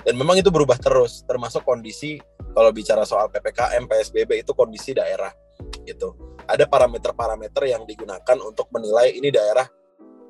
Dan 0.03 0.17
memang 0.17 0.41
itu 0.41 0.49
berubah 0.49 0.81
terus, 0.81 1.23
termasuk 1.29 1.63
kondisi 1.63 2.19
kalau 2.57 2.73
bicara 2.73 3.05
soal 3.05 3.29
PPKM, 3.29 3.85
PSBB 3.85 4.41
itu 4.41 4.57
kondisi 4.57 4.97
daerah 4.97 5.31
gitu. 5.85 6.17
Ada 6.49 6.65
parameter-parameter 6.65 7.69
yang 7.69 7.85
digunakan 7.85 8.39
untuk 8.41 8.71
menilai 8.73 9.13
ini 9.13 9.29
daerah 9.29 9.67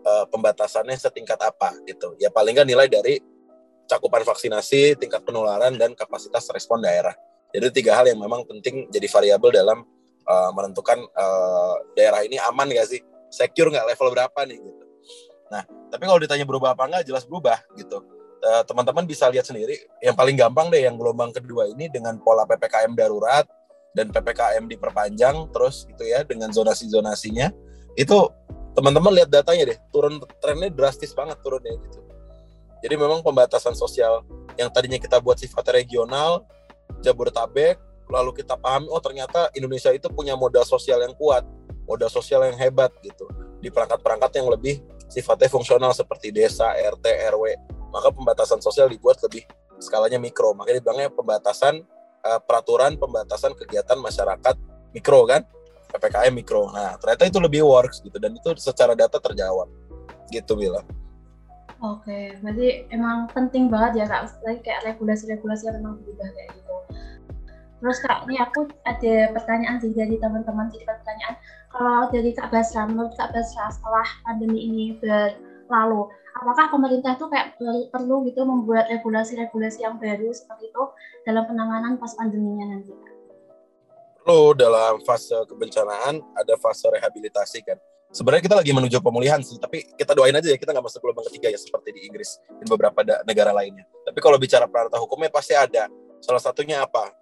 uh, 0.02 0.24
pembatasannya 0.26 0.98
setingkat 0.98 1.38
apa 1.38 1.76
gitu. 1.86 2.18
Ya 2.18 2.32
paling 2.34 2.58
nggak 2.58 2.68
nilai 2.68 2.86
dari 2.90 3.22
cakupan 3.86 4.26
vaksinasi, 4.26 4.98
tingkat 4.98 5.22
penularan, 5.22 5.74
dan 5.78 5.94
kapasitas 5.94 6.50
respon 6.50 6.82
daerah. 6.82 7.14
Jadi 7.54 7.82
tiga 7.82 7.96
hal 7.96 8.10
yang 8.10 8.20
memang 8.20 8.44
penting 8.44 8.90
jadi 8.90 9.06
variabel 9.08 9.50
dalam 9.54 9.78
uh, 10.26 10.50
menentukan 10.52 10.98
uh, 11.14 11.74
daerah 11.94 12.26
ini 12.26 12.36
aman 12.42 12.68
gak 12.74 12.90
sih, 12.90 13.00
secure 13.30 13.70
nggak 13.70 13.96
level 13.96 14.12
berapa 14.12 14.40
nih 14.44 14.58
gitu. 14.58 14.84
Nah, 15.46 15.62
tapi 15.88 16.02
kalau 16.10 16.18
ditanya 16.18 16.42
berubah 16.42 16.74
apa 16.74 16.90
enggak, 16.90 17.06
jelas 17.06 17.22
berubah 17.24 17.62
gitu. 17.78 18.02
Uh, 18.42 18.62
teman-teman 18.66 19.08
bisa 19.08 19.30
lihat 19.32 19.46
sendiri, 19.48 19.78
yang 20.02 20.12
paling 20.12 20.36
gampang 20.36 20.68
deh 20.68 20.84
yang 20.84 20.98
gelombang 21.00 21.32
kedua 21.32 21.70
ini 21.70 21.88
dengan 21.88 22.20
pola 22.20 22.44
PPKM 22.44 22.92
darurat 22.92 23.46
dan 23.96 24.12
PPKM 24.12 24.68
diperpanjang 24.68 25.48
terus 25.56 25.88
gitu 25.88 26.04
ya 26.04 26.20
dengan 26.26 26.52
zonasi-zonasinya, 26.52 27.48
itu 27.96 28.18
teman-teman 28.76 29.16
lihat 29.16 29.32
datanya 29.32 29.72
deh, 29.72 29.78
turun 29.88 30.20
trennya 30.44 30.68
drastis 30.68 31.16
banget 31.16 31.40
turunnya 31.40 31.72
gitu 31.80 32.05
jadi 32.86 32.94
memang 32.94 33.18
pembatasan 33.26 33.74
sosial 33.74 34.22
yang 34.54 34.70
tadinya 34.70 34.94
kita 35.02 35.18
buat 35.18 35.34
sifatnya 35.42 35.82
regional, 35.82 36.46
Jabodetabek, 37.02 37.82
lalu 38.06 38.30
kita 38.38 38.54
pahami 38.54 38.86
oh 38.94 39.02
ternyata 39.02 39.50
Indonesia 39.58 39.90
itu 39.90 40.06
punya 40.06 40.38
modal 40.38 40.62
sosial 40.62 41.02
yang 41.02 41.10
kuat, 41.18 41.42
modal 41.90 42.06
sosial 42.06 42.46
yang 42.46 42.54
hebat 42.54 42.94
gitu 43.02 43.26
di 43.58 43.74
perangkat-perangkat 43.74 44.38
yang 44.38 44.46
lebih 44.46 44.78
sifatnya 45.10 45.50
fungsional 45.50 45.90
seperti 45.90 46.30
desa, 46.30 46.70
RT, 46.78 47.02
RW. 47.34 47.44
Maka 47.90 48.14
pembatasan 48.14 48.62
sosial 48.62 48.86
dibuat 48.86 49.18
lebih 49.26 49.42
skalanya 49.82 50.22
mikro. 50.22 50.54
Makanya 50.54 50.78
dibilangnya 50.78 51.10
pembatasan 51.10 51.82
uh, 52.22 52.38
peraturan 52.38 52.94
pembatasan 53.02 53.58
kegiatan 53.58 53.98
masyarakat 53.98 54.54
mikro 54.94 55.26
kan, 55.26 55.42
PPKM 55.90 56.30
mikro. 56.30 56.70
Nah, 56.70 56.94
ternyata 57.02 57.26
itu 57.26 57.42
lebih 57.42 57.66
works 57.66 57.98
gitu 57.98 58.14
dan 58.22 58.30
itu 58.30 58.54
secara 58.62 58.94
data 58.94 59.18
terjawab. 59.18 59.66
Gitu 60.30 60.54
bilang. 60.54 60.86
Oke, 61.84 62.32
berarti 62.40 62.88
emang 62.88 63.28
penting 63.36 63.68
banget 63.68 64.00
ya 64.00 64.04
kak, 64.08 64.32
lagi 64.48 64.64
kayak 64.64 64.96
regulasi-regulasi 64.96 65.68
yang 65.68 65.76
memang 65.84 66.00
berubah 66.00 66.28
kayak 66.32 66.48
gitu. 66.56 66.74
Terus 67.84 67.98
kak, 68.00 68.24
ini 68.24 68.40
aku 68.40 68.64
ada 68.88 69.14
pertanyaan 69.36 69.76
sih 69.84 69.92
dari 69.92 70.16
teman-teman, 70.16 70.72
jadi 70.72 70.88
pertanyaan, 70.88 71.36
kalau 71.68 72.08
dari 72.08 72.32
kak 72.32 72.48
Basra, 72.48 72.88
menurut 72.88 73.12
kak 73.20 73.28
Basra 73.36 73.68
setelah 73.68 74.08
pandemi 74.24 74.64
ini 74.64 74.96
berlalu, 74.96 76.08
apakah 76.40 76.72
pemerintah 76.72 77.12
itu 77.12 77.28
kayak 77.28 77.60
perlu 77.92 78.24
gitu 78.24 78.48
membuat 78.48 78.88
regulasi-regulasi 78.88 79.84
yang 79.84 80.00
baru 80.00 80.32
seperti 80.32 80.72
itu 80.72 80.82
dalam 81.28 81.44
penanganan 81.44 82.00
pas 82.00 82.16
pandeminya 82.16 82.72
nanti? 82.72 82.96
Perlu 84.24 84.56
dalam 84.56 85.04
fase 85.04 85.36
kebencanaan 85.44 86.24
ada 86.40 86.56
fase 86.56 86.88
rehabilitasi 86.88 87.60
kan 87.68 87.76
sebenarnya 88.10 88.44
kita 88.44 88.56
lagi 88.58 88.72
menuju 88.72 88.96
pemulihan 89.02 89.40
sih, 89.42 89.58
tapi 89.58 89.86
kita 89.94 90.12
doain 90.12 90.34
aja 90.34 90.48
ya 90.48 90.58
kita 90.58 90.72
nggak 90.74 90.86
masuk 90.86 91.00
gelombang 91.02 91.26
ketiga 91.32 91.52
ya 91.52 91.58
seperti 91.58 91.94
di 91.94 92.00
Inggris 92.06 92.40
dan 92.46 92.66
beberapa 92.66 93.00
negara 93.26 93.50
lainnya. 93.52 93.84
Tapi 94.06 94.18
kalau 94.18 94.36
bicara 94.36 94.66
peralatan 94.66 94.98
hukumnya 95.02 95.30
pasti 95.30 95.54
ada. 95.54 95.90
Salah 96.20 96.42
satunya 96.42 96.82
apa? 96.82 97.12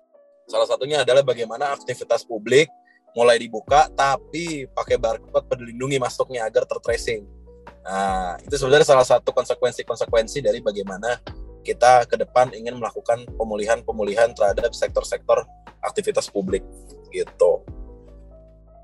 Salah 0.49 0.69
satunya 0.69 1.03
adalah 1.03 1.25
bagaimana 1.25 1.73
aktivitas 1.73 2.25
publik 2.25 2.69
mulai 3.14 3.38
dibuka, 3.38 3.87
tapi 3.95 4.67
pakai 4.75 4.99
barcode 4.99 5.47
peduli 5.47 5.71
lindungi 5.73 6.03
masuknya 6.03 6.45
agar 6.45 6.67
tertracing. 6.67 7.23
Nah, 7.85 8.41
itu 8.43 8.57
sebenarnya 8.59 8.88
salah 8.88 9.07
satu 9.07 9.31
konsekuensi-konsekuensi 9.31 10.41
dari 10.43 10.59
bagaimana 10.64 11.21
kita 11.64 12.05
ke 12.05 12.21
depan 12.21 12.53
ingin 12.53 12.76
melakukan 12.76 13.25
pemulihan-pemulihan 13.41 14.37
terhadap 14.37 14.73
sektor-sektor 14.76 15.47
aktivitas 15.81 16.29
publik 16.29 16.64
gitu. 17.09 17.64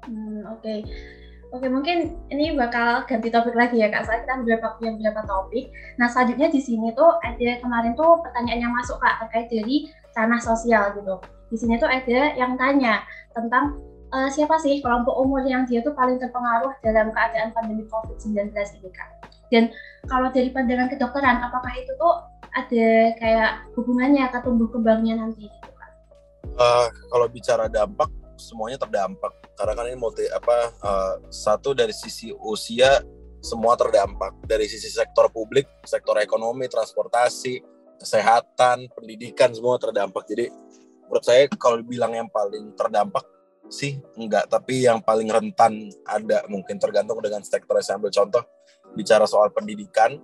Hmm, 0.07 0.49
Oke, 0.57 0.65
okay. 0.65 1.20
Oke, 1.51 1.67
mungkin 1.67 2.15
ini 2.31 2.55
bakal 2.55 3.03
ganti 3.11 3.27
topik 3.27 3.59
lagi 3.59 3.83
ya 3.83 3.91
Kak. 3.91 4.07
Soalnya 4.07 4.23
kita 4.23 4.35
beberapa 4.39 4.67
punya 4.79 4.91
beberapa 4.95 5.21
topik. 5.27 5.75
Nah, 5.99 6.07
selanjutnya 6.07 6.47
di 6.47 6.61
sini 6.63 6.95
tuh 6.95 7.19
ada 7.27 7.51
kemarin 7.59 7.99
tuh 7.99 8.23
pertanyaan 8.23 8.71
yang 8.71 8.73
masuk 8.75 9.03
Kak 9.03 9.27
terkait 9.27 9.51
dari 9.51 9.91
tanah 10.15 10.39
sosial 10.39 10.95
gitu. 10.95 11.19
Di 11.51 11.57
sini 11.59 11.75
tuh 11.83 11.91
ada 11.91 12.39
yang 12.39 12.55
tanya 12.55 13.03
tentang 13.35 13.83
uh, 14.15 14.31
siapa 14.31 14.63
sih 14.63 14.79
kelompok 14.79 15.11
umur 15.19 15.43
yang 15.43 15.67
dia 15.67 15.83
tuh 15.83 15.91
paling 15.91 16.23
terpengaruh 16.23 16.71
dalam 16.87 17.11
keadaan 17.11 17.51
pandemi 17.51 17.83
COVID-19 17.91 18.55
ini 18.55 18.91
Kak. 18.95 19.11
Dan 19.51 19.75
kalau 20.07 20.31
dari 20.31 20.55
pandangan 20.55 20.87
kedokteran, 20.87 21.43
apakah 21.43 21.75
itu 21.75 21.91
tuh 21.99 22.15
ada 22.55 22.87
kayak 23.19 23.67
hubungannya 23.75 24.31
ke 24.31 24.39
tumbuh 24.47 24.71
kembangnya 24.71 25.19
nanti 25.19 25.51
gitu 25.51 25.71
kan? 25.75 25.91
Uh, 26.55 26.87
kalau 27.11 27.27
bicara 27.27 27.67
dampak 27.67 28.07
semuanya 28.41 28.81
terdampak. 28.81 29.31
Karena 29.55 29.73
kan 29.77 29.85
ini 29.87 29.99
multi 30.01 30.25
apa 30.33 30.73
uh, 30.81 31.15
satu 31.29 31.77
dari 31.77 31.93
sisi 31.93 32.33
usia 32.33 33.05
semua 33.45 33.77
terdampak. 33.77 34.37
Dari 34.49 34.65
sisi 34.65 34.89
sektor 34.89 35.29
publik, 35.29 35.69
sektor 35.85 36.17
ekonomi, 36.17 36.69
transportasi, 36.69 37.61
kesehatan, 38.01 38.89
pendidikan 38.97 39.53
semua 39.53 39.77
terdampak. 39.77 40.25
Jadi 40.25 40.49
menurut 41.05 41.25
saya 41.25 41.45
kalau 41.61 41.85
bilang 41.85 42.17
yang 42.17 42.29
paling 42.33 42.73
terdampak 42.73 43.29
sih 43.71 44.01
enggak, 44.19 44.49
tapi 44.51 44.89
yang 44.89 44.99
paling 45.05 45.29
rentan 45.31 45.93
ada 46.03 46.43
mungkin 46.51 46.81
tergantung 46.81 47.21
dengan 47.21 47.45
sektor 47.45 47.77
saya 47.85 48.01
ambil 48.01 48.11
contoh. 48.11 48.45
Bicara 48.97 49.23
soal 49.29 49.55
pendidikan 49.55 50.19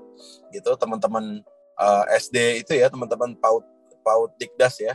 gitu 0.51 0.75
teman-teman 0.75 1.45
uh, 1.79 2.05
eh, 2.11 2.19
SD 2.19 2.67
itu 2.67 2.73
ya 2.75 2.91
teman-teman 2.91 3.39
PAUD 3.39 3.63
PAUD 4.03 4.31
Dikdas 4.41 4.83
ya. 4.83 4.95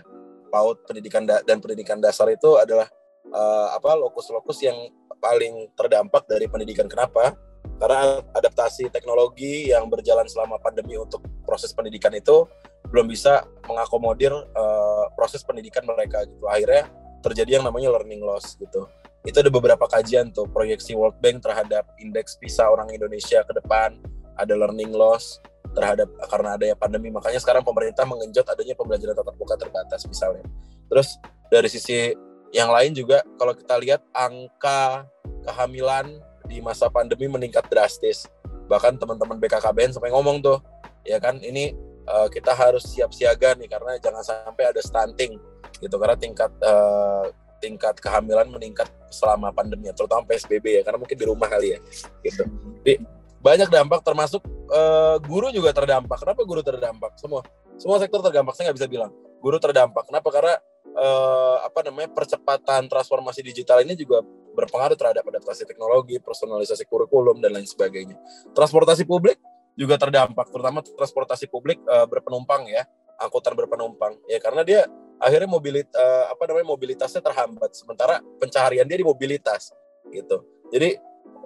PAUD 0.51 0.83
pendidikan 0.83 1.23
da 1.23 1.39
dan 1.47 1.63
pendidikan 1.63 2.03
dasar 2.03 2.27
itu 2.27 2.59
adalah 2.59 2.91
uh, 3.29 3.67
apa 3.77 3.93
lokus-lokus 3.97 4.63
yang 4.65 4.75
paling 5.21 5.69
terdampak 5.77 6.25
dari 6.25 6.49
pendidikan. 6.49 6.89
Kenapa? 6.89 7.37
Karena 7.77 8.21
adaptasi 8.33 8.89
teknologi 8.89 9.69
yang 9.69 9.89
berjalan 9.89 10.25
selama 10.25 10.57
pandemi 10.61 10.97
untuk 10.97 11.21
proses 11.45 11.73
pendidikan 11.73 12.13
itu 12.13 12.45
belum 12.89 13.09
bisa 13.09 13.45
mengakomodir 13.69 14.33
uh, 14.33 15.05
proses 15.13 15.45
pendidikan 15.45 15.85
mereka 15.85 16.25
gitu. 16.25 16.45
Akhirnya 16.49 16.89
terjadi 17.21 17.61
yang 17.61 17.65
namanya 17.65 17.93
learning 17.93 18.21
loss 18.25 18.57
gitu. 18.57 18.89
Itu 19.21 19.37
ada 19.45 19.53
beberapa 19.53 19.85
kajian 19.85 20.33
tuh 20.33 20.49
proyeksi 20.49 20.97
World 20.97 21.21
Bank 21.21 21.45
terhadap 21.45 21.85
indeks 22.01 22.41
PISA 22.41 22.65
orang 22.65 22.89
Indonesia 22.89 23.45
ke 23.45 23.53
depan 23.53 23.93
ada 24.41 24.57
learning 24.57 24.89
loss 24.97 25.37
terhadap 25.77 26.09
karena 26.27 26.57
adanya 26.57 26.75
pandemi. 26.75 27.13
Makanya 27.13 27.37
sekarang 27.37 27.61
pemerintah 27.61 28.03
mengenjot 28.03 28.49
adanya 28.49 28.73
pembelajaran 28.73 29.13
tatap 29.13 29.35
muka 29.37 29.55
terbatas 29.55 30.01
misalnya. 30.09 30.43
Terus 30.89 31.21
dari 31.53 31.69
sisi 31.69 32.11
yang 32.51 32.69
lain 32.71 32.91
juga 32.91 33.23
kalau 33.39 33.55
kita 33.55 33.79
lihat 33.79 34.03
angka 34.11 35.07
kehamilan 35.47 36.19
di 36.45 36.59
masa 36.59 36.91
pandemi 36.91 37.31
meningkat 37.31 37.63
drastis. 37.71 38.27
Bahkan 38.67 38.99
teman-teman 38.99 39.39
BKKBN 39.39 39.95
sampai 39.95 40.11
ngomong 40.11 40.43
tuh 40.43 40.59
ya 41.07 41.17
kan 41.17 41.39
ini 41.39 41.71
uh, 42.11 42.27
kita 42.27 42.51
harus 42.51 42.83
siap 42.85 43.15
siaga 43.15 43.55
nih 43.55 43.71
karena 43.71 43.97
jangan 44.03 44.23
sampai 44.23 44.67
ada 44.67 44.83
stunting 44.83 45.39
gitu. 45.79 45.95
Karena 45.95 46.19
tingkat 46.19 46.51
uh, 46.59 47.31
tingkat 47.63 47.95
kehamilan 48.03 48.51
meningkat 48.51 48.91
selama 49.13 49.53
pandemi 49.55 49.87
terutama 49.95 50.27
PSBB 50.27 50.79
ya 50.79 50.81
karena 50.83 50.99
mungkin 50.99 51.15
di 51.15 51.25
rumah 51.25 51.47
kali 51.47 51.77
ya 51.77 51.79
gitu. 52.27 52.43
Jadi 52.83 52.99
banyak 53.41 53.69
dampak 53.73 54.03
termasuk 54.03 54.43
uh, 54.69 55.17
guru 55.23 55.49
juga 55.55 55.71
terdampak. 55.71 56.19
Kenapa 56.19 56.41
guru 56.43 56.61
terdampak? 56.61 57.15
Semua 57.15 57.41
semua 57.79 57.97
sektor 57.97 58.19
terdampak 58.21 58.53
saya 58.59 58.69
nggak 58.69 58.77
bisa 58.77 58.89
bilang. 58.91 59.11
Guru 59.41 59.57
terdampak. 59.57 60.05
Kenapa? 60.05 60.29
Karena 60.29 60.53
uh, 60.95 61.57
apa 61.65 61.85
namanya 61.87 62.09
percepatan 62.11 62.87
transformasi 62.89 63.41
digital 63.45 63.81
ini 63.81 63.93
juga 63.95 64.21
berpengaruh 64.51 64.97
terhadap 64.99 65.23
adaptasi 65.23 65.63
teknologi, 65.63 66.19
personalisasi 66.19 66.83
kurikulum 66.87 67.39
dan 67.39 67.55
lain 67.55 67.67
sebagainya. 67.67 68.19
Transportasi 68.51 69.07
publik 69.07 69.39
juga 69.79 69.95
terdampak, 69.95 70.51
terutama 70.51 70.83
transportasi 70.83 71.47
publik 71.47 71.79
uh, 71.87 72.03
berpenumpang 72.05 72.67
ya, 72.67 72.83
angkutan 73.21 73.55
berpenumpang. 73.55 74.19
Ya 74.27 74.37
karena 74.43 74.61
dia 74.67 74.81
akhirnya 75.21 75.47
mobilit 75.47 75.87
uh, 75.93 76.33
apa 76.33 76.49
namanya 76.49 76.67
mobilitasnya 76.73 77.21
terhambat 77.21 77.71
sementara 77.77 78.19
pencaharian 78.41 78.89
dia 78.89 78.97
di 78.99 79.05
mobilitas 79.05 79.71
gitu. 80.09 80.43
Jadi 80.73 80.97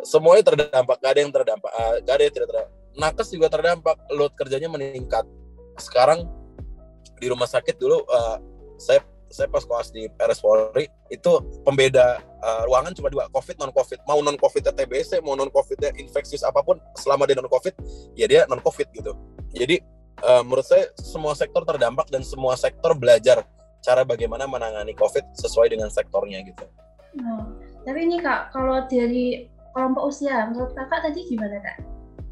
semuanya 0.01 0.43
terdampak 0.47 0.97
gak 1.03 1.11
ada 1.11 1.19
yang 1.21 1.33
terdampak 1.33 1.71
uh, 1.75 1.95
gak 2.01 2.13
ada 2.15 2.23
yang 2.23 2.33
tidak 2.33 2.47
terdampak. 2.49 2.73
Nakes 2.95 3.27
juga 3.35 3.47
terdampak 3.51 3.97
load 4.15 4.31
kerjanya 4.39 4.71
meningkat. 4.71 5.27
Sekarang 5.75 6.23
di 7.19 7.27
rumah 7.27 7.47
sakit 7.47 7.75
dulu 7.75 8.07
uh, 8.07 8.39
saya 8.79 9.03
saya 9.33 9.49
pas 9.49 9.65
koas 9.65 9.89
di 9.89 10.05
RS 10.17 10.39
Polri 10.39 10.85
itu 11.09 11.31
pembeda 11.65 12.21
uh, 12.41 12.63
ruangan 12.69 12.93
cuma 12.93 13.09
dua 13.09 13.25
COVID 13.33 13.57
non 13.57 13.71
COVID 13.73 13.99
mau 14.05 14.19
non 14.21 14.37
COVID 14.37 14.73
TBC 14.73 15.21
mau 15.25 15.33
non 15.33 15.49
COVID 15.49 15.97
infeksius 15.97 16.45
apa 16.45 16.61
pun 16.61 16.77
selama 16.97 17.25
dia 17.25 17.35
non 17.37 17.49
COVID 17.49 17.73
ya 18.13 18.25
dia 18.29 18.41
non 18.45 18.61
COVID 18.61 18.87
gitu 18.93 19.11
jadi 19.55 19.81
uh, 20.23 20.43
menurut 20.45 20.63
saya 20.63 20.91
semua 20.99 21.33
sektor 21.35 21.67
terdampak 21.67 22.07
dan 22.09 22.21
semua 22.23 22.55
sektor 22.55 22.95
belajar 22.95 23.43
cara 23.85 24.01
bagaimana 24.01 24.49
menangani 24.49 24.97
COVID 24.97 25.37
sesuai 25.37 25.69
dengan 25.69 25.93
sektornya 25.93 26.41
gitu. 26.41 26.65
Oh, 27.21 27.45
tapi 27.85 28.09
ini 28.09 28.17
kak, 28.17 28.49
kalau 28.49 28.81
dari 28.89 29.45
kelompok 29.71 30.09
usia, 30.09 30.49
menurut 30.49 30.73
kakak 30.73 31.05
tadi 31.05 31.21
gimana 31.29 31.61
kak? 31.61 31.77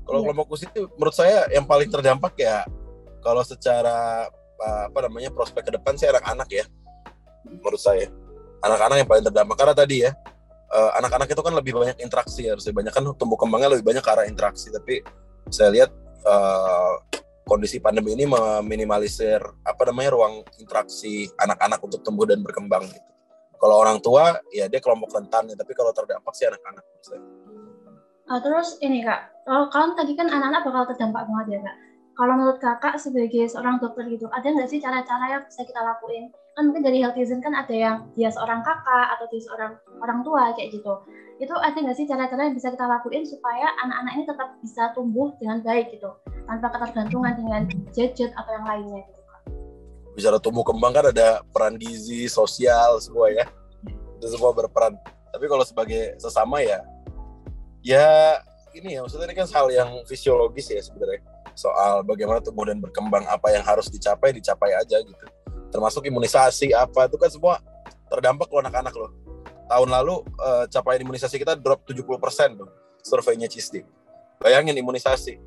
Kalau 0.04 0.20
iya. 0.20 0.26
kelompok 0.28 0.48
usia 0.58 0.68
itu 0.74 0.84
menurut 0.98 1.16
saya 1.16 1.46
yang 1.54 1.64
paling 1.70 1.88
terdampak 1.88 2.34
ya 2.42 2.66
kalau 3.22 3.46
secara 3.46 4.28
apa 4.64 5.00
namanya 5.08 5.28
prospek 5.32 5.68
ke 5.68 5.72
depan 5.76 5.96
sih 5.96 6.08
anak-anak 6.08 6.50
ya, 6.52 6.66
menurut 7.48 7.82
saya 7.82 8.10
anak-anak 8.64 9.04
yang 9.04 9.10
paling 9.10 9.26
terdampak 9.28 9.56
karena 9.60 9.76
tadi 9.76 9.96
ya 10.08 10.12
eh, 10.72 10.92
anak-anak 11.00 11.28
itu 11.32 11.42
kan 11.44 11.54
lebih 11.54 11.72
banyak 11.76 11.98
interaksi 12.00 12.48
harusnya 12.48 12.74
banyak 12.76 12.94
kan 12.96 13.04
tumbuh 13.16 13.36
kembangnya 13.36 13.76
lebih 13.76 13.86
banyak 13.86 14.04
ke 14.04 14.12
arah 14.12 14.26
interaksi 14.28 14.72
tapi 14.72 15.04
saya 15.52 15.70
lihat 15.76 15.92
uh, 16.24 16.94
kondisi 17.44 17.80
pandemi 17.84 18.16
ini 18.16 18.24
meminimalisir 18.24 19.40
apa 19.68 19.82
namanya 19.92 20.16
ruang 20.16 20.34
interaksi 20.60 21.28
anak-anak 21.40 21.80
untuk 21.84 22.00
tumbuh 22.02 22.24
dan 22.24 22.40
berkembang 22.40 22.88
gitu. 22.88 23.10
Kalau 23.60 23.80
orang 23.80 24.00
tua 24.04 24.36
ya 24.52 24.68
dia 24.68 24.84
kelompok 24.84 25.16
rentan 25.16 25.48
ya, 25.48 25.56
tapi 25.56 25.72
kalau 25.72 25.96
terdampak 25.96 26.36
sih 26.36 26.48
anak-anak. 26.48 26.84
Uh, 28.28 28.40
terus 28.40 28.80
ini 28.84 29.04
kak, 29.04 29.32
kalau 29.48 29.68
kan 29.72 29.96
tadi 29.96 30.16
kan 30.16 30.28
anak-anak 30.28 30.68
bakal 30.68 30.84
terdampak 30.92 31.24
banget 31.28 31.48
ya 31.48 31.60
kak. 31.68 31.78
Kalau 32.14 32.34
menurut 32.38 32.60
kakak 32.62 32.96
sebagai 33.02 33.50
seorang 33.50 33.82
dokter 33.82 34.06
gitu, 34.12 34.30
ada 34.30 34.46
nggak 34.46 34.70
sih 34.70 34.78
cara-cara 34.84 35.26
yang 35.40 35.44
bisa 35.48 35.66
kita 35.66 35.82
lakuin? 35.82 36.30
Kan 36.54 36.70
mungkin 36.70 36.86
dari 36.86 37.02
healthizen 37.02 37.42
kan 37.42 37.58
ada 37.58 37.74
yang 37.74 37.96
dia 38.14 38.30
seorang 38.30 38.62
kakak 38.62 39.08
atau 39.18 39.26
dia 39.34 39.42
seorang 39.42 39.74
orang 40.02 40.22
tua 40.22 40.54
kayak 40.54 40.70
gitu. 40.70 40.94
Itu 41.42 41.54
ada 41.58 41.74
nggak 41.74 41.98
sih 41.98 42.06
cara-cara 42.06 42.46
yang 42.46 42.56
bisa 42.56 42.70
kita 42.70 42.86
lakuin 42.86 43.26
supaya 43.26 43.74
anak-anak 43.82 44.14
ini 44.14 44.24
tetap 44.30 44.50
bisa 44.62 44.84
tumbuh 44.94 45.34
dengan 45.42 45.66
baik 45.66 45.90
gitu 45.98 46.14
tanpa 46.46 46.70
ketergantungan 46.78 47.34
dengan 47.34 47.62
gadget 47.96 48.32
atau 48.38 48.52
yang 48.54 48.68
lainnya 48.70 49.02
gitu 49.10 49.24
bicara 50.14 50.38
tumbuh 50.38 50.62
kembang 50.62 50.94
kan 50.94 51.10
ada 51.10 51.42
peran 51.50 51.76
gizi 51.78 52.30
sosial 52.30 53.02
semua 53.02 53.34
ya. 53.34 53.50
Itu 54.22 54.30
semua 54.30 54.54
berperan. 54.54 54.94
Tapi 55.34 55.46
kalau 55.50 55.66
sebagai 55.66 56.16
sesama 56.22 56.62
ya 56.62 56.86
ya 57.84 58.40
ini 58.78 58.96
ya 58.96 59.04
maksudnya 59.04 59.28
ini 59.28 59.36
kan 59.36 59.50
hal 59.52 59.68
yang 59.74 59.90
fisiologis 60.06 60.70
ya 60.70 60.82
sebenarnya. 60.86 61.26
Soal 61.58 62.06
bagaimana 62.06 62.42
tumbuh 62.42 62.66
dan 62.66 62.78
berkembang 62.82 63.26
apa 63.26 63.54
yang 63.54 63.66
harus 63.66 63.90
dicapai 63.90 64.34
dicapai 64.34 64.74
aja 64.74 65.02
gitu 65.02 65.26
termasuk 65.74 66.06
imunisasi 66.06 66.70
apa 66.78 67.10
itu 67.10 67.18
kan 67.18 67.30
semua 67.34 67.58
terdampak 68.14 68.46
lo 68.54 68.62
anak-anak 68.62 68.94
loh 68.94 69.12
tahun 69.74 69.90
lalu 69.90 70.22
uh, 70.38 70.70
capaian 70.70 71.02
imunisasi 71.02 71.42
kita 71.42 71.58
drop 71.58 71.82
70% 71.90 72.62
tuh 72.62 72.70
surveinya 73.04 73.52
CISD. 73.52 73.84
Bayangin 74.40 74.78
imunisasi. 74.80 75.38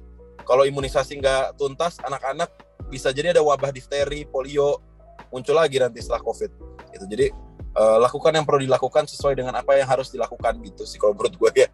Kalau 0.47 0.63
imunisasi 0.63 1.19
nggak 1.19 1.59
tuntas, 1.59 1.99
anak-anak 2.05 2.53
bisa 2.93 3.11
jadi 3.11 3.35
ada 3.35 3.43
wabah 3.43 3.75
difteri, 3.75 4.29
polio, 4.29 4.79
muncul 5.33 5.57
lagi 5.59 5.81
nanti 5.81 6.05
setelah 6.05 6.23
COVID. 6.23 6.51
Gitu. 6.95 7.05
Jadi 7.11 7.27
uh, 7.75 7.99
lakukan 7.99 8.31
yang 8.31 8.47
perlu 8.47 8.63
dilakukan 8.63 9.11
sesuai 9.11 9.35
dengan 9.35 9.59
apa 9.59 9.75
yang 9.75 9.89
harus 9.89 10.13
dilakukan 10.13 10.63
gitu 10.63 10.87
sih 10.87 11.01
kalau 11.01 11.17
menurut 11.19 11.35
gue 11.35 11.67
ya. 11.67 11.69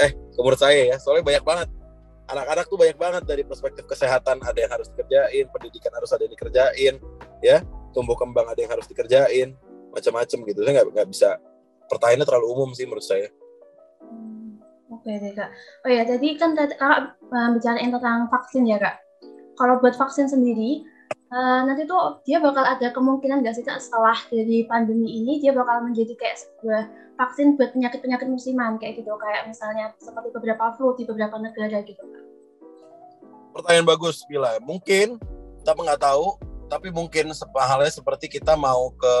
Eh, 0.00 0.16
menurut 0.38 0.56
saya 0.56 0.94
ya, 0.94 0.96
soalnya 0.96 1.26
banyak 1.26 1.44
banget. 1.44 1.68
Anak-anak 2.28 2.64
tuh 2.68 2.76
banyak 2.76 2.98
banget 3.00 3.22
dari 3.24 3.42
perspektif 3.44 3.88
kesehatan 3.88 4.44
ada 4.44 4.58
yang 4.60 4.68
harus 4.68 4.88
dikerjain, 4.92 5.48
pendidikan 5.48 5.92
harus 5.96 6.12
ada 6.12 6.28
yang 6.28 6.32
dikerjain, 6.36 6.94
ya, 7.40 7.64
tumbuh 7.98 8.14
kembang 8.14 8.46
ada 8.46 8.62
yang 8.62 8.70
harus 8.70 8.86
dikerjain, 8.86 9.58
macam-macam 9.90 10.38
gitu. 10.46 10.62
Saya 10.62 10.72
nggak 10.78 10.86
nggak 10.94 11.08
bisa 11.10 11.42
pertanyaannya 11.90 12.26
terlalu 12.30 12.46
umum 12.54 12.70
sih 12.70 12.86
menurut 12.86 13.02
saya. 13.02 13.26
Hmm, 14.06 14.62
oke 14.94 15.10
deh 15.10 15.34
kak. 15.34 15.50
Oh 15.82 15.90
ya, 15.90 16.06
tadi 16.06 16.38
kan 16.38 16.54
kakak 16.54 17.18
uh, 17.18 17.48
bicarain 17.50 17.90
tentang 17.90 18.30
vaksin 18.30 18.70
ya 18.70 18.78
kak. 18.78 19.02
Kalau 19.58 19.82
buat 19.82 19.98
vaksin 19.98 20.30
sendiri, 20.30 20.86
uh, 21.34 21.66
nanti 21.66 21.82
tuh 21.90 22.22
dia 22.22 22.38
bakal 22.38 22.62
ada 22.62 22.94
kemungkinan 22.94 23.42
nggak 23.42 23.58
sih 23.58 23.66
kak 23.66 23.82
setelah 23.82 24.14
dari 24.30 24.62
pandemi 24.70 25.18
ini 25.18 25.42
dia 25.42 25.50
bakal 25.50 25.82
menjadi 25.82 26.14
kayak 26.14 26.38
sebuah 26.38 26.82
vaksin 27.18 27.58
buat 27.58 27.74
penyakit-penyakit 27.74 28.30
musiman 28.30 28.78
kayak 28.78 29.02
gitu, 29.02 29.10
kayak 29.18 29.50
misalnya 29.50 29.90
seperti 29.98 30.30
beberapa 30.30 30.70
flu 30.78 30.94
di 30.94 31.02
beberapa 31.02 31.34
negara 31.42 31.82
gitu 31.82 31.98
kak. 31.98 32.24
Pertanyaan 33.58 33.90
bagus, 33.90 34.22
Bila. 34.30 34.62
Mungkin, 34.62 35.18
tapi 35.66 35.82
nggak 35.82 35.98
tahu, 35.98 36.38
tapi 36.68 36.92
mungkin 36.92 37.32
halnya 37.56 37.92
seperti 37.92 38.28
kita 38.28 38.54
mau 38.54 38.92
ke 38.94 39.14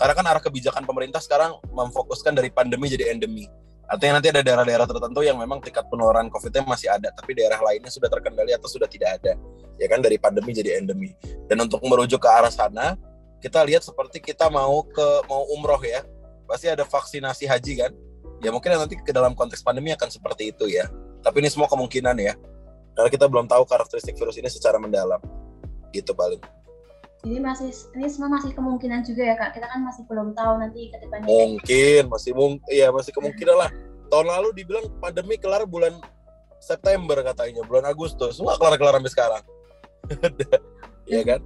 karena 0.00 0.14
kan 0.16 0.24
arah 0.32 0.40
kebijakan 0.40 0.88
pemerintah 0.88 1.20
sekarang 1.20 1.60
memfokuskan 1.76 2.32
dari 2.32 2.48
pandemi 2.48 2.88
jadi 2.88 3.12
endemi. 3.12 3.44
Artinya 3.84 4.16
nanti 4.16 4.32
ada 4.32 4.40
daerah-daerah 4.40 4.86
tertentu 4.88 5.20
yang 5.20 5.36
memang 5.36 5.60
tingkat 5.60 5.84
penularan 5.92 6.30
COVID-nya 6.32 6.62
masih 6.64 6.88
ada, 6.88 7.12
tapi 7.12 7.36
daerah 7.36 7.60
lainnya 7.60 7.92
sudah 7.92 8.08
terkendali 8.08 8.54
atau 8.54 8.70
sudah 8.70 8.88
tidak 8.88 9.20
ada. 9.20 9.36
Ya 9.76 9.90
kan 9.90 10.00
dari 10.00 10.16
pandemi 10.16 10.56
jadi 10.56 10.80
endemi. 10.80 11.12
Dan 11.50 11.66
untuk 11.66 11.82
merujuk 11.84 12.22
ke 12.22 12.30
arah 12.30 12.48
sana, 12.48 12.94
kita 13.42 13.60
lihat 13.66 13.84
seperti 13.84 14.22
kita 14.22 14.46
mau 14.48 14.86
ke 14.86 15.26
mau 15.26 15.42
umroh 15.52 15.82
ya, 15.82 16.06
pasti 16.48 16.70
ada 16.70 16.86
vaksinasi 16.86 17.50
haji 17.50 17.72
kan. 17.84 17.92
Ya 18.40 18.54
mungkin 18.54 18.72
nanti 18.72 18.96
ke 18.96 19.12
dalam 19.12 19.36
konteks 19.36 19.60
pandemi 19.60 19.92
akan 19.92 20.08
seperti 20.08 20.54
itu 20.54 20.70
ya. 20.70 20.88
Tapi 21.20 21.44
ini 21.44 21.52
semua 21.52 21.68
kemungkinan 21.68 22.16
ya. 22.16 22.38
Karena 22.96 23.10
kita 23.12 23.28
belum 23.28 23.50
tahu 23.50 23.68
karakteristik 23.68 24.16
virus 24.16 24.38
ini 24.40 24.48
secara 24.48 24.80
mendalam. 24.80 25.20
gitu 25.90 26.14
paling 26.14 26.38
jadi 27.20 27.36
masih 27.36 27.68
ini 28.00 28.08
semua 28.08 28.32
masih 28.32 28.56
kemungkinan 28.56 29.04
juga 29.04 29.22
ya 29.28 29.34
kak. 29.36 29.52
Kita 29.52 29.68
kan 29.68 29.84
masih 29.84 30.08
belum 30.08 30.32
tahu 30.32 30.56
nanti 30.56 30.88
ke 30.88 30.96
depannya. 31.04 31.28
Mungkin 31.28 32.02
masih 32.08 32.32
mungkin 32.32 32.64
iya 32.72 32.88
masih 32.88 33.12
kemungkinan 33.12 33.56
lah. 33.60 33.70
Tahun 34.08 34.26
lalu 34.26 34.56
dibilang 34.56 34.88
pandemi 35.04 35.36
kelar 35.36 35.68
bulan 35.68 36.00
September 36.64 37.20
katanya 37.20 37.60
bulan 37.68 37.92
Agustus. 37.92 38.40
Nggak 38.40 38.56
kelar 38.56 38.74
kelar 38.80 38.94
sampai 38.96 39.12
sekarang. 39.12 39.44
Iya 41.10 41.26
kan? 41.26 41.40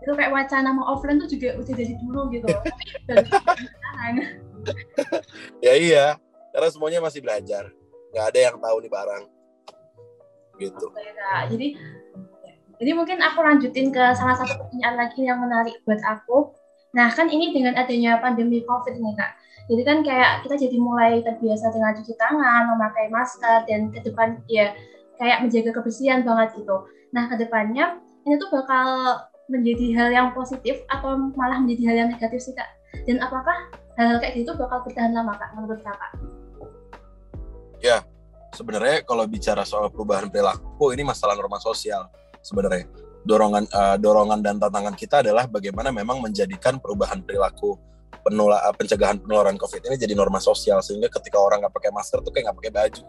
Itu 0.00 0.16
kayak 0.16 0.32
wacana 0.32 0.72
mau 0.72 0.96
offline 0.96 1.20
tuh 1.20 1.28
juga 1.28 1.52
udah 1.60 1.74
dari 1.76 1.94
dulu 2.00 2.32
gitu. 2.32 2.48
Ya 5.66 5.76
iya 5.76 6.16
karena 6.56 6.68
semuanya 6.72 7.04
masih 7.04 7.20
belajar. 7.20 7.68
Nggak 8.16 8.26
ada 8.32 8.40
yang 8.40 8.56
tahu 8.56 8.80
nih 8.80 8.88
barang. 8.88 9.28
Gitu. 10.60 10.86
Oke, 10.88 11.12
kak. 11.12 11.52
jadi 11.52 11.76
jadi 12.80 12.96
mungkin 12.96 13.20
aku 13.20 13.44
lanjutin 13.44 13.92
ke 13.92 14.00
salah 14.16 14.40
satu 14.40 14.56
pertanyaan 14.56 14.96
lagi 14.96 15.20
yang 15.28 15.36
menarik 15.36 15.76
buat 15.84 16.00
aku. 16.00 16.56
Nah 16.96 17.12
kan 17.12 17.28
ini 17.28 17.52
dengan 17.52 17.76
adanya 17.76 18.16
pandemi 18.24 18.64
covid 18.64 18.96
ini 18.96 19.12
kak. 19.20 19.36
Jadi 19.68 19.82
kan 19.84 20.00
kayak 20.00 20.48
kita 20.48 20.56
jadi 20.56 20.76
mulai 20.80 21.20
terbiasa 21.20 21.76
dengan 21.76 21.92
cuci 21.92 22.16
tangan 22.16 22.72
memakai 22.72 23.12
masker 23.12 23.68
dan 23.68 23.92
ke 23.92 24.00
depan 24.00 24.40
ya 24.48 24.72
kayak 25.20 25.44
menjaga 25.44 25.76
kebersihan 25.76 26.24
banget 26.24 26.56
gitu. 26.56 26.88
Nah 27.12 27.28
ke 27.28 27.36
depannya 27.36 28.00
ini 28.24 28.40
tuh 28.40 28.48
bakal 28.48 28.88
menjadi 29.52 29.86
hal 30.00 30.08
yang 30.08 30.28
positif 30.32 30.80
atau 30.88 31.20
malah 31.36 31.60
menjadi 31.60 31.92
hal 31.92 31.96
yang 32.06 32.08
negatif 32.16 32.40
sih 32.40 32.56
kak? 32.56 32.80
Dan 33.04 33.20
apakah 33.20 33.68
hal, 34.00 34.16
kayak 34.24 34.40
gitu 34.40 34.56
bakal 34.56 34.80
bertahan 34.88 35.12
lama 35.12 35.36
kak 35.36 35.52
menurut 35.52 35.84
kakak? 35.84 36.16
Ya, 37.84 38.00
sebenarnya 38.56 39.04
kalau 39.04 39.28
bicara 39.28 39.68
soal 39.68 39.92
perubahan 39.92 40.32
perilaku 40.32 40.96
ini 40.96 41.04
masalah 41.04 41.36
norma 41.36 41.60
sosial 41.60 42.08
sebenarnya. 42.40 42.88
Dorongan 43.20 43.68
uh, 43.68 43.96
dorongan 44.00 44.40
dan 44.40 44.56
tantangan 44.56 44.96
kita 44.96 45.20
adalah 45.20 45.44
bagaimana 45.44 45.92
memang 45.92 46.24
menjadikan 46.24 46.80
perubahan 46.80 47.20
perilaku 47.20 47.76
penula, 48.24 48.60
uh, 48.64 48.72
pencegahan 48.72 49.20
penularan 49.20 49.60
COVID 49.60 49.92
ini 49.92 49.96
jadi 50.00 50.16
norma 50.16 50.40
sosial 50.40 50.80
sehingga 50.80 51.12
ketika 51.12 51.36
orang 51.36 51.60
nggak 51.60 51.74
pakai 51.76 51.92
masker 51.92 52.24
tuh 52.24 52.32
kayak 52.32 52.48
nggak 52.48 52.58
pakai 52.64 52.72
baju. 52.72 53.02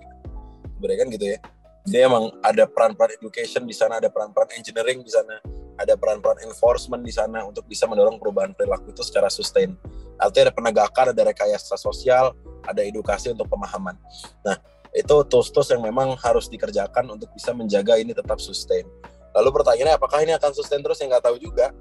Sebenarnya 0.76 1.00
kan 1.00 1.08
gitu 1.16 1.26
ya. 1.26 1.38
Jadi 1.82 1.98
emang 1.98 2.30
ada 2.46 2.64
peran-peran 2.70 3.18
education 3.18 3.66
di 3.66 3.74
sana, 3.74 3.98
ada 3.98 4.06
peran-peran 4.12 4.54
engineering 4.54 5.02
di 5.02 5.10
sana, 5.10 5.42
ada 5.82 5.98
peran-peran 5.98 6.46
enforcement 6.46 7.02
di 7.02 7.10
sana 7.10 7.42
untuk 7.42 7.66
bisa 7.66 7.90
mendorong 7.90 8.22
perubahan 8.22 8.54
perilaku 8.54 8.94
itu 8.94 9.02
secara 9.02 9.34
sustain. 9.34 9.74
Artinya 10.22 10.52
ada 10.52 10.54
penegakan, 10.54 11.06
ada 11.10 11.22
rekayasa 11.26 11.74
sosial, 11.82 12.38
ada 12.70 12.86
edukasi 12.86 13.34
untuk 13.34 13.50
pemahaman. 13.50 13.98
Nah, 14.46 14.62
itu 14.94 15.16
tools-tools 15.26 15.74
yang 15.74 15.82
memang 15.82 16.14
harus 16.22 16.46
dikerjakan 16.46 17.10
untuk 17.10 17.34
bisa 17.34 17.50
menjaga 17.56 17.98
ini 17.98 18.14
tetap 18.14 18.38
sustain. 18.38 18.86
Lalu 19.32 19.50
pertanyaannya 19.62 19.96
apakah 19.96 20.20
ini 20.24 20.34
akan 20.36 20.52
sustain 20.52 20.84
terus? 20.84 21.00
Yang 21.00 21.18
nggak 21.18 21.26
tahu 21.26 21.38
juga. 21.40 21.72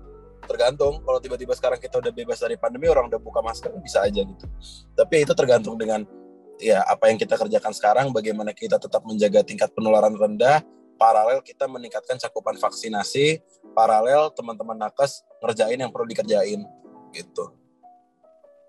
Tergantung. 0.47 1.03
Kalau 1.03 1.19
tiba-tiba 1.23 1.55
sekarang 1.55 1.79
kita 1.79 2.01
udah 2.01 2.13
bebas 2.15 2.39
dari 2.41 2.57
pandemi, 2.59 2.87
orang 2.91 3.11
udah 3.11 3.21
buka 3.21 3.43
masker 3.43 3.71
bisa 3.83 4.03
aja 4.03 4.23
gitu. 4.23 4.47
Tapi 4.95 5.27
itu 5.27 5.33
tergantung 5.35 5.79
dengan 5.79 6.03
ya 6.61 6.85
apa 6.85 7.09
yang 7.09 7.17
kita 7.17 7.35
kerjakan 7.41 7.73
sekarang, 7.73 8.07
bagaimana 8.13 8.53
kita 8.53 8.77
tetap 8.77 9.03
menjaga 9.09 9.41
tingkat 9.43 9.73
penularan 9.73 10.13
rendah, 10.15 10.61
paralel 11.01 11.41
kita 11.41 11.65
meningkatkan 11.65 12.21
cakupan 12.21 12.61
vaksinasi, 12.61 13.41
paralel 13.73 14.29
teman-teman 14.37 14.77
nakes 14.77 15.25
ngerjain 15.41 15.81
yang 15.81 15.89
perlu 15.89 16.07
dikerjain 16.07 16.61
gitu. 17.17 17.45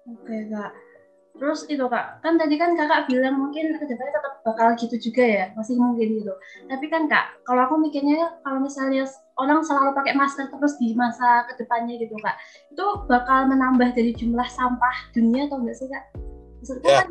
Oke 0.07 0.49
kak. 0.49 0.90
Terus 1.31 1.65
itu 1.71 1.81
kak, 1.87 2.21
kan 2.21 2.35
tadi 2.35 2.59
kan 2.59 2.75
kakak 2.75 3.07
bilang 3.07 3.39
mungkin 3.39 3.73
ke 3.79 3.85
depannya 3.87 4.13
tetap 4.13 4.33
bakal 4.43 4.67
gitu 4.77 4.95
juga 4.99 5.23
ya, 5.23 5.45
masih 5.55 5.79
mungkin 5.79 6.21
gitu. 6.21 6.33
Tapi 6.67 6.85
kan 6.91 7.07
kak, 7.07 7.39
kalau 7.47 7.65
aku 7.65 7.75
mikirnya 7.79 8.35
kalau 8.45 8.59
misalnya 8.61 9.07
orang 9.39 9.63
selalu 9.65 9.95
pakai 9.95 10.13
masker 10.13 10.51
terus 10.51 10.75
di 10.77 10.93
masa 10.93 11.47
ke 11.49 11.63
depannya 11.63 11.97
gitu 11.97 12.13
kak, 12.19 12.35
itu 12.69 12.85
bakal 13.09 13.47
menambah 13.47 13.95
dari 13.95 14.11
jumlah 14.13 14.45
sampah 14.51 14.95
dunia 15.15 15.47
atau 15.47 15.57
enggak 15.63 15.77
sih 15.79 15.87
kak? 15.89 16.03
Maksudku 16.61 16.85
ya, 16.85 17.01
kan, 17.01 17.07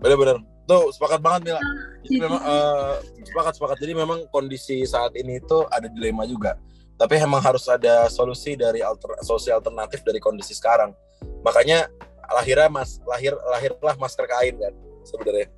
bener-bener. 0.00 0.38
Tuh 0.68 0.92
sepakat 0.92 1.20
banget 1.24 1.40
Mila. 1.48 1.60
Jadi 2.04 2.08
gitu. 2.12 2.24
memang 2.28 2.40
uh, 2.44 2.94
sepakat 3.24 3.52
sepakat. 3.56 3.76
Jadi 3.80 3.92
memang 3.96 4.18
kondisi 4.28 4.84
saat 4.84 5.16
ini 5.16 5.40
itu 5.40 5.64
ada 5.72 5.88
dilema 5.88 6.28
juga. 6.28 6.60
Tapi 7.00 7.14
memang 7.24 7.40
harus 7.40 7.64
ada 7.68 8.08
solusi 8.12 8.52
dari 8.52 8.84
alter, 8.84 9.16
solusi 9.24 9.48
alternatif 9.48 10.04
dari 10.04 10.20
kondisi 10.20 10.52
sekarang. 10.52 10.92
Makanya 11.40 11.88
lahirnya 12.28 12.68
mas 12.68 13.00
lahir 13.08 13.32
lahirlah 13.48 13.96
masker 13.96 14.26
kain 14.28 14.54
kan 14.60 14.74
sebenarnya. 15.04 15.48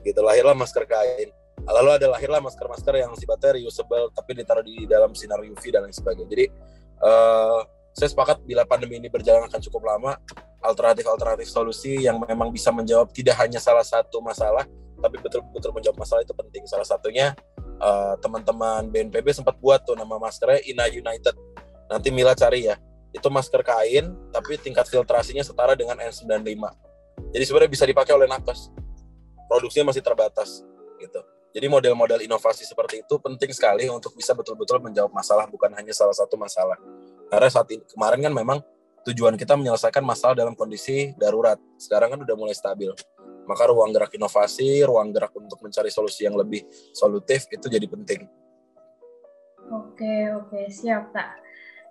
Gitu 0.00 0.20
lahirlah 0.20 0.56
masker 0.56 0.84
kain. 0.88 1.28
Lalu 1.64 1.90
ada 1.96 2.06
lahirlah 2.12 2.44
masker-masker 2.44 3.00
yang 3.00 3.16
sifatnya 3.16 3.56
reusable 3.56 4.12
tapi 4.12 4.36
ditaruh 4.36 4.60
di 4.60 4.84
dalam 4.84 5.16
sinar 5.16 5.40
UV 5.40 5.62
dan 5.72 5.88
lain 5.88 5.96
sebagainya. 5.96 6.28
Jadi 6.28 6.44
uh, 7.00 7.64
saya 7.96 8.08
sepakat 8.12 8.44
bila 8.44 8.68
pandemi 8.68 9.00
ini 9.00 9.08
berjalan 9.08 9.48
akan 9.48 9.60
cukup 9.64 9.88
lama 9.88 10.18
alternatif-alternatif 10.60 11.48
solusi 11.48 12.04
yang 12.04 12.20
memang 12.20 12.52
bisa 12.52 12.68
menjawab 12.68 13.12
tidak 13.16 13.40
hanya 13.40 13.60
salah 13.62 13.84
satu 13.84 14.20
masalah 14.20 14.64
tapi 15.00 15.20
betul-betul 15.20 15.72
menjawab 15.72 15.96
masalah 16.00 16.20
itu 16.20 16.36
penting. 16.36 16.64
Salah 16.68 16.84
satunya 16.84 17.32
uh, 17.80 18.16
teman-teman 18.20 18.88
BNPB 18.92 19.32
sempat 19.32 19.56
buat 19.56 19.84
tuh 19.88 19.96
nama 19.96 20.20
maskernya 20.20 20.60
Ina 20.68 20.84
United. 20.92 21.36
Nanti 21.88 22.08
Mila 22.12 22.36
cari 22.36 22.68
ya 22.68 22.76
itu 23.14 23.28
masker 23.30 23.62
kain 23.62 24.10
tapi 24.34 24.58
tingkat 24.58 24.90
filtrasinya 24.90 25.46
setara 25.46 25.78
dengan 25.78 25.96
N95 26.02 26.84
jadi 27.34 27.44
sebenarnya 27.46 27.70
bisa 27.70 27.84
dipakai 27.86 28.14
oleh 28.14 28.30
nakes. 28.30 28.70
Produksinya 29.50 29.90
masih 29.90 30.02
terbatas 30.02 30.62
gitu. 30.98 31.20
Jadi 31.54 31.66
model-model 31.70 32.22
inovasi 32.26 32.66
seperti 32.66 33.06
itu 33.06 33.14
penting 33.22 33.50
sekali 33.54 33.86
untuk 33.86 34.14
bisa 34.18 34.34
betul-betul 34.34 34.82
menjawab 34.82 35.14
masalah 35.14 35.46
bukan 35.46 35.70
hanya 35.78 35.94
salah 35.94 36.14
satu 36.14 36.34
masalah. 36.34 36.74
Karena 37.30 37.46
saat 37.46 37.70
ini 37.70 37.82
kemarin 37.86 38.26
kan 38.26 38.34
memang 38.34 38.58
tujuan 39.06 39.38
kita 39.38 39.54
menyelesaikan 39.54 40.02
masalah 40.02 40.34
dalam 40.34 40.58
kondisi 40.58 41.14
darurat. 41.14 41.58
Sekarang 41.78 42.14
kan 42.14 42.18
udah 42.22 42.34
mulai 42.34 42.54
stabil. 42.54 42.90
Maka 43.44 43.70
ruang 43.70 43.94
gerak 43.94 44.10
inovasi 44.14 44.82
ruang 44.82 45.14
gerak 45.14 45.30
untuk 45.36 45.60
mencari 45.62 45.90
solusi 45.90 46.26
yang 46.26 46.34
lebih 46.34 46.64
solutif 46.90 47.46
itu 47.50 47.66
jadi 47.70 47.86
penting. 47.86 48.26
Oke 49.70 50.34
oke. 50.34 50.70
Siap 50.70 51.14
kak. 51.14 51.38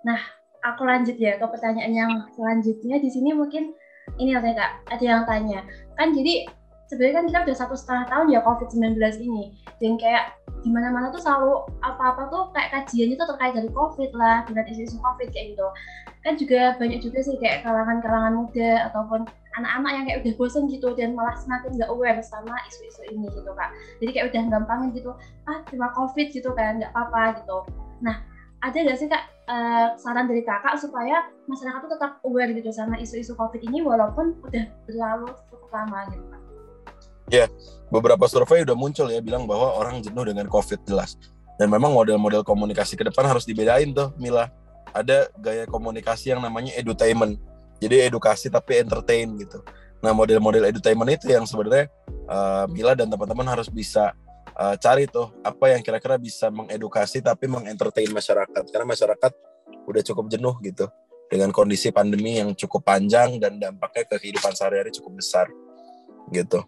Nah 0.04 0.43
aku 0.64 0.82
lanjut 0.88 1.16
ya 1.20 1.36
ke 1.36 1.46
pertanyaan 1.46 1.92
yang 1.92 2.12
selanjutnya. 2.32 2.96
Di 2.98 3.12
sini 3.12 3.36
mungkin 3.36 3.76
ini 4.16 4.32
ada 4.32 4.50
kak. 4.56 4.70
Ada 4.96 5.04
yang 5.04 5.22
tanya. 5.28 5.60
Kan 6.00 6.16
jadi 6.16 6.48
sebenarnya 6.88 7.14
kan 7.20 7.24
kita 7.28 7.38
udah 7.48 7.56
satu 7.56 7.74
setengah 7.76 8.04
tahun 8.08 8.26
ya 8.32 8.40
COVID-19 8.40 8.96
ini. 9.20 9.44
Dan 9.78 10.00
kayak 10.00 10.40
di 10.64 10.72
mana-mana 10.72 11.12
tuh 11.12 11.20
selalu 11.20 11.68
apa-apa 11.84 12.32
tuh 12.32 12.48
kayak 12.56 12.72
kajiannya 12.72 13.20
tuh 13.20 13.28
terkait 13.36 13.52
dari 13.52 13.68
COVID 13.68 14.10
lah 14.16 14.48
dengan 14.48 14.64
isu-isu 14.72 14.96
COVID 14.96 15.28
kayak 15.28 15.46
gitu. 15.52 15.68
Kan 16.24 16.40
juga 16.40 16.60
banyak 16.80 17.04
juga 17.04 17.20
sih 17.20 17.36
kayak 17.36 17.68
kalangan-kalangan 17.68 18.32
muda 18.32 18.88
ataupun 18.88 19.28
anak-anak 19.54 19.90
yang 19.92 20.04
kayak 20.08 20.18
udah 20.24 20.34
bosen 20.40 20.66
gitu 20.66 20.88
dan 20.98 21.14
malah 21.14 21.36
semakin 21.38 21.78
nggak 21.78 21.90
aware 21.92 22.18
sama 22.24 22.56
isu-isu 22.72 23.04
ini 23.12 23.28
gitu 23.28 23.52
kak. 23.52 23.70
Jadi 24.00 24.10
kayak 24.16 24.26
udah 24.32 24.42
gampangin 24.50 24.88
gitu 24.96 25.12
ah 25.46 25.60
cuma 25.68 25.92
COVID 25.92 26.32
gitu 26.32 26.50
kan 26.56 26.80
nggak 26.80 26.90
apa-apa 26.96 27.44
gitu. 27.44 27.58
Nah 28.00 28.16
ada 28.64 28.76
nggak 28.80 28.96
sih 28.96 29.08
kak 29.12 29.22
uh, 29.44 29.92
saran 30.00 30.24
dari 30.24 30.40
kakak 30.40 30.80
supaya 30.80 31.28
masyarakat 31.44 31.84
itu 31.84 31.90
tetap 31.92 32.12
aware 32.24 32.50
gitu 32.56 32.70
sama 32.72 32.96
isu-isu 32.96 33.36
COVID 33.36 33.60
ini 33.60 33.84
walaupun 33.84 34.40
udah 34.40 34.64
berlalu 34.88 35.28
cukup 35.52 35.68
lama 35.68 35.98
gitu 36.08 36.24
kak? 36.32 36.40
Ya, 37.32 37.46
beberapa 37.88 38.24
survei 38.28 38.64
udah 38.64 38.76
muncul 38.76 39.08
ya 39.08 39.20
bilang 39.20 39.44
bahwa 39.48 39.76
orang 39.76 40.00
jenuh 40.00 40.24
dengan 40.28 40.48
COVID 40.48 40.84
jelas. 40.88 41.16
Dan 41.56 41.70
memang 41.70 41.94
model-model 41.94 42.42
komunikasi 42.42 42.98
ke 42.98 43.04
depan 43.06 43.24
harus 43.30 43.46
dibedain 43.46 43.94
tuh, 43.94 44.12
Mila. 44.20 44.50
Ada 44.92 45.32
gaya 45.40 45.64
komunikasi 45.64 46.34
yang 46.34 46.44
namanya 46.44 46.74
edutainment. 46.76 47.40
Jadi 47.80 48.04
edukasi 48.04 48.52
tapi 48.52 48.80
entertain 48.82 49.40
gitu. 49.40 49.64
Nah, 50.04 50.12
model-model 50.12 50.68
edutainment 50.68 51.16
itu 51.16 51.32
yang 51.32 51.48
sebenarnya 51.48 51.88
uh, 52.28 52.68
Mila 52.68 52.92
dan 52.92 53.08
teman-teman 53.08 53.46
harus 53.48 53.72
bisa 53.72 54.12
uh, 54.58 54.74
cari 54.78 55.04
tuh 55.10 55.30
apa 55.42 55.74
yang 55.74 55.82
kira-kira 55.82 56.18
bisa 56.18 56.48
mengedukasi 56.50 57.20
tapi 57.20 57.50
mengentertain 57.50 58.10
masyarakat 58.10 58.62
karena 58.70 58.86
masyarakat 58.86 59.32
udah 59.84 60.02
cukup 60.02 60.26
jenuh 60.30 60.54
gitu 60.64 60.86
dengan 61.28 61.50
kondisi 61.50 61.90
pandemi 61.90 62.38
yang 62.38 62.54
cukup 62.54 62.86
panjang 62.86 63.42
dan 63.42 63.58
dampaknya 63.58 64.06
ke 64.06 64.16
kehidupan 64.22 64.52
sehari-hari 64.54 64.94
cukup 64.94 65.18
besar 65.18 65.46
gitu. 66.30 66.62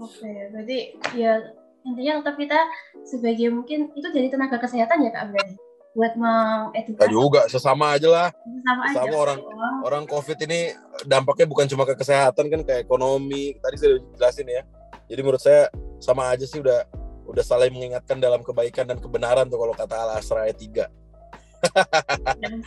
Oke, 0.00 0.30
berarti 0.52 0.96
ya 1.16 1.40
intinya 1.80 2.20
tetap 2.20 2.36
kita 2.36 2.60
sebagai 3.08 3.48
mungkin 3.52 3.88
itu 3.96 4.08
jadi 4.12 4.28
tenaga 4.28 4.60
kesehatan 4.60 5.00
ya 5.00 5.10
kak 5.12 5.32
berarti 5.32 5.54
buat 5.90 6.12
mengedukasi. 6.14 7.02
Ya 7.02 7.08
juga 7.10 7.40
sesama 7.50 7.98
aja 7.98 8.08
lah. 8.08 8.28
Sesama, 8.30 8.82
sesama 8.94 9.10
aja. 9.10 9.18
orang 9.18 9.38
oh. 9.42 9.78
orang 9.82 10.04
COVID 10.06 10.38
ini 10.46 10.60
dampaknya 11.02 11.46
bukan 11.50 11.66
cuma 11.66 11.82
ke 11.82 11.98
kesehatan 11.98 12.46
kan 12.46 12.60
ke 12.62 12.74
ekonomi. 12.84 13.58
Tadi 13.58 13.76
saya 13.76 13.98
jelasin 14.14 14.46
ya. 14.46 14.62
Jadi 15.10 15.20
menurut 15.26 15.42
saya 15.42 15.66
sama 16.00 16.32
aja 16.32 16.48
sih 16.48 16.58
udah 16.58 16.88
udah 17.30 17.44
saling 17.46 17.70
mengingatkan 17.70 18.18
dalam 18.18 18.42
kebaikan 18.42 18.90
dan 18.90 18.98
kebenaran 18.98 19.46
tuh 19.46 19.60
kalau 19.60 19.74
kata 19.76 19.94
Al 19.94 20.18
Asra 20.18 20.48
ayat 20.48 20.58
3. 20.58 20.88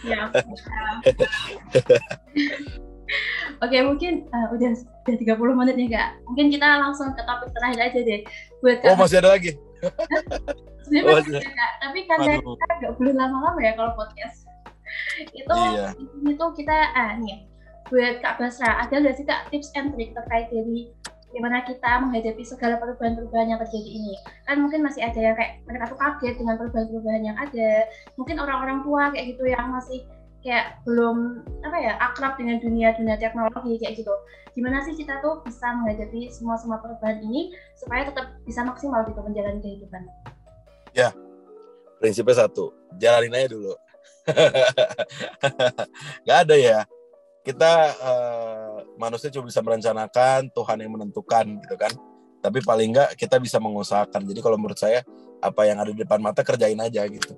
siap, 0.05 0.29
Oke, 3.65 3.77
mungkin 3.83 4.29
uh, 4.31 4.47
udah 4.53 4.69
udah 5.03 5.35
30 5.35 5.59
menit 5.59 5.75
nih, 5.75 5.89
Kak. 5.91 6.09
Mungkin 6.29 6.45
kita 6.53 6.67
langsung 6.79 7.11
ke 7.17 7.21
topik 7.25 7.49
terakhir 7.57 7.91
aja 7.91 7.99
deh. 7.99 8.21
Buat 8.61 8.85
Oh, 8.87 8.95
masih 8.95 9.17
ada 9.19 9.35
lagi? 9.35 9.57
Sebenarnya 10.87 11.15
oh, 11.15 11.41
ya, 11.41 11.67
tapi 11.79 11.99
karena 12.05 12.37
kita 12.43 12.73
nggak 12.79 12.93
boleh 12.99 13.13
lama-lama 13.15 13.59
ya 13.59 13.71
kalau 13.75 13.91
podcast. 13.97 14.43
itu 15.39 15.57
iya. 15.73 15.89
itu 16.27 16.45
kita 16.59 16.75
ah 16.93 17.15
nih 17.17 17.47
buat 17.89 18.19
Kak 18.23 18.39
Basra 18.39 18.83
ada 18.83 18.95
nggak 18.99 19.15
sih 19.15 19.25
Kak 19.25 19.49
tips 19.51 19.73
and 19.77 19.93
trick 19.93 20.15
terkait 20.15 20.47
dari 20.49 20.91
gimana 21.33 21.65
kita 21.65 21.91
menghadapi 22.05 22.45
segala 22.45 22.77
perubahan-perubahan 22.77 23.49
yang 23.49 23.59
terjadi 23.65 23.89
ini. 23.89 24.13
Kan 24.45 24.61
mungkin 24.61 24.85
masih 24.85 25.01
ada 25.01 25.17
yang 25.17 25.33
kayak 25.33 25.65
mereka 25.65 25.89
tuh 25.89 25.97
kaget 25.97 26.35
dengan 26.37 26.55
perubahan-perubahan 26.61 27.23
yang 27.25 27.37
ada. 27.41 27.89
Mungkin 28.15 28.37
orang-orang 28.37 28.85
tua 28.85 29.09
kayak 29.09 29.25
gitu 29.33 29.43
yang 29.49 29.73
masih 29.73 30.05
kayak 30.45 30.83
belum 30.83 31.39
apa 31.63 31.77
ya 31.79 31.93
akrab 32.03 32.35
dengan 32.35 32.59
dunia 32.61 32.93
dunia 32.93 33.17
teknologi 33.17 33.81
kayak 33.81 33.97
gitu. 33.97 34.13
Gimana 34.53 34.85
sih 34.85 34.93
kita 34.93 35.17
tuh 35.25 35.41
bisa 35.41 35.73
menghadapi 35.73 36.29
semua 36.29 36.55
semua 36.61 36.77
perubahan 36.77 37.17
ini 37.25 37.57
supaya 37.73 38.05
tetap 38.05 38.37
bisa 38.45 38.61
maksimal 38.61 39.01
gitu 39.09 39.19
menjalani 39.25 39.59
kehidupan? 39.59 40.05
Ya 40.93 41.09
prinsipnya 41.97 42.45
satu 42.45 42.69
jalanin 43.01 43.33
aja 43.33 43.49
dulu. 43.49 43.73
Nggak 46.23 46.39
ada 46.47 46.55
ya 46.55 46.79
kita 47.43 47.71
uh, 47.99 48.75
manusia 48.95 49.27
cuma 49.27 49.51
bisa 49.51 49.59
merencanakan 49.59 50.47
Tuhan 50.49 50.77
yang 50.79 50.91
menentukan 50.95 51.45
gitu 51.59 51.75
kan. 51.75 51.91
Tapi 52.39 52.59
paling 52.63 52.95
enggak 52.95 53.09
kita 53.19 53.39
bisa 53.39 53.59
mengusahakan. 53.59 54.23
Jadi 54.23 54.39
kalau 54.39 54.55
menurut 54.55 54.79
saya 54.79 55.03
apa 55.43 55.67
yang 55.67 55.79
ada 55.83 55.91
di 55.91 55.99
depan 55.99 56.23
mata 56.23 56.39
kerjain 56.43 56.79
aja 56.79 57.03
gitu. 57.07 57.35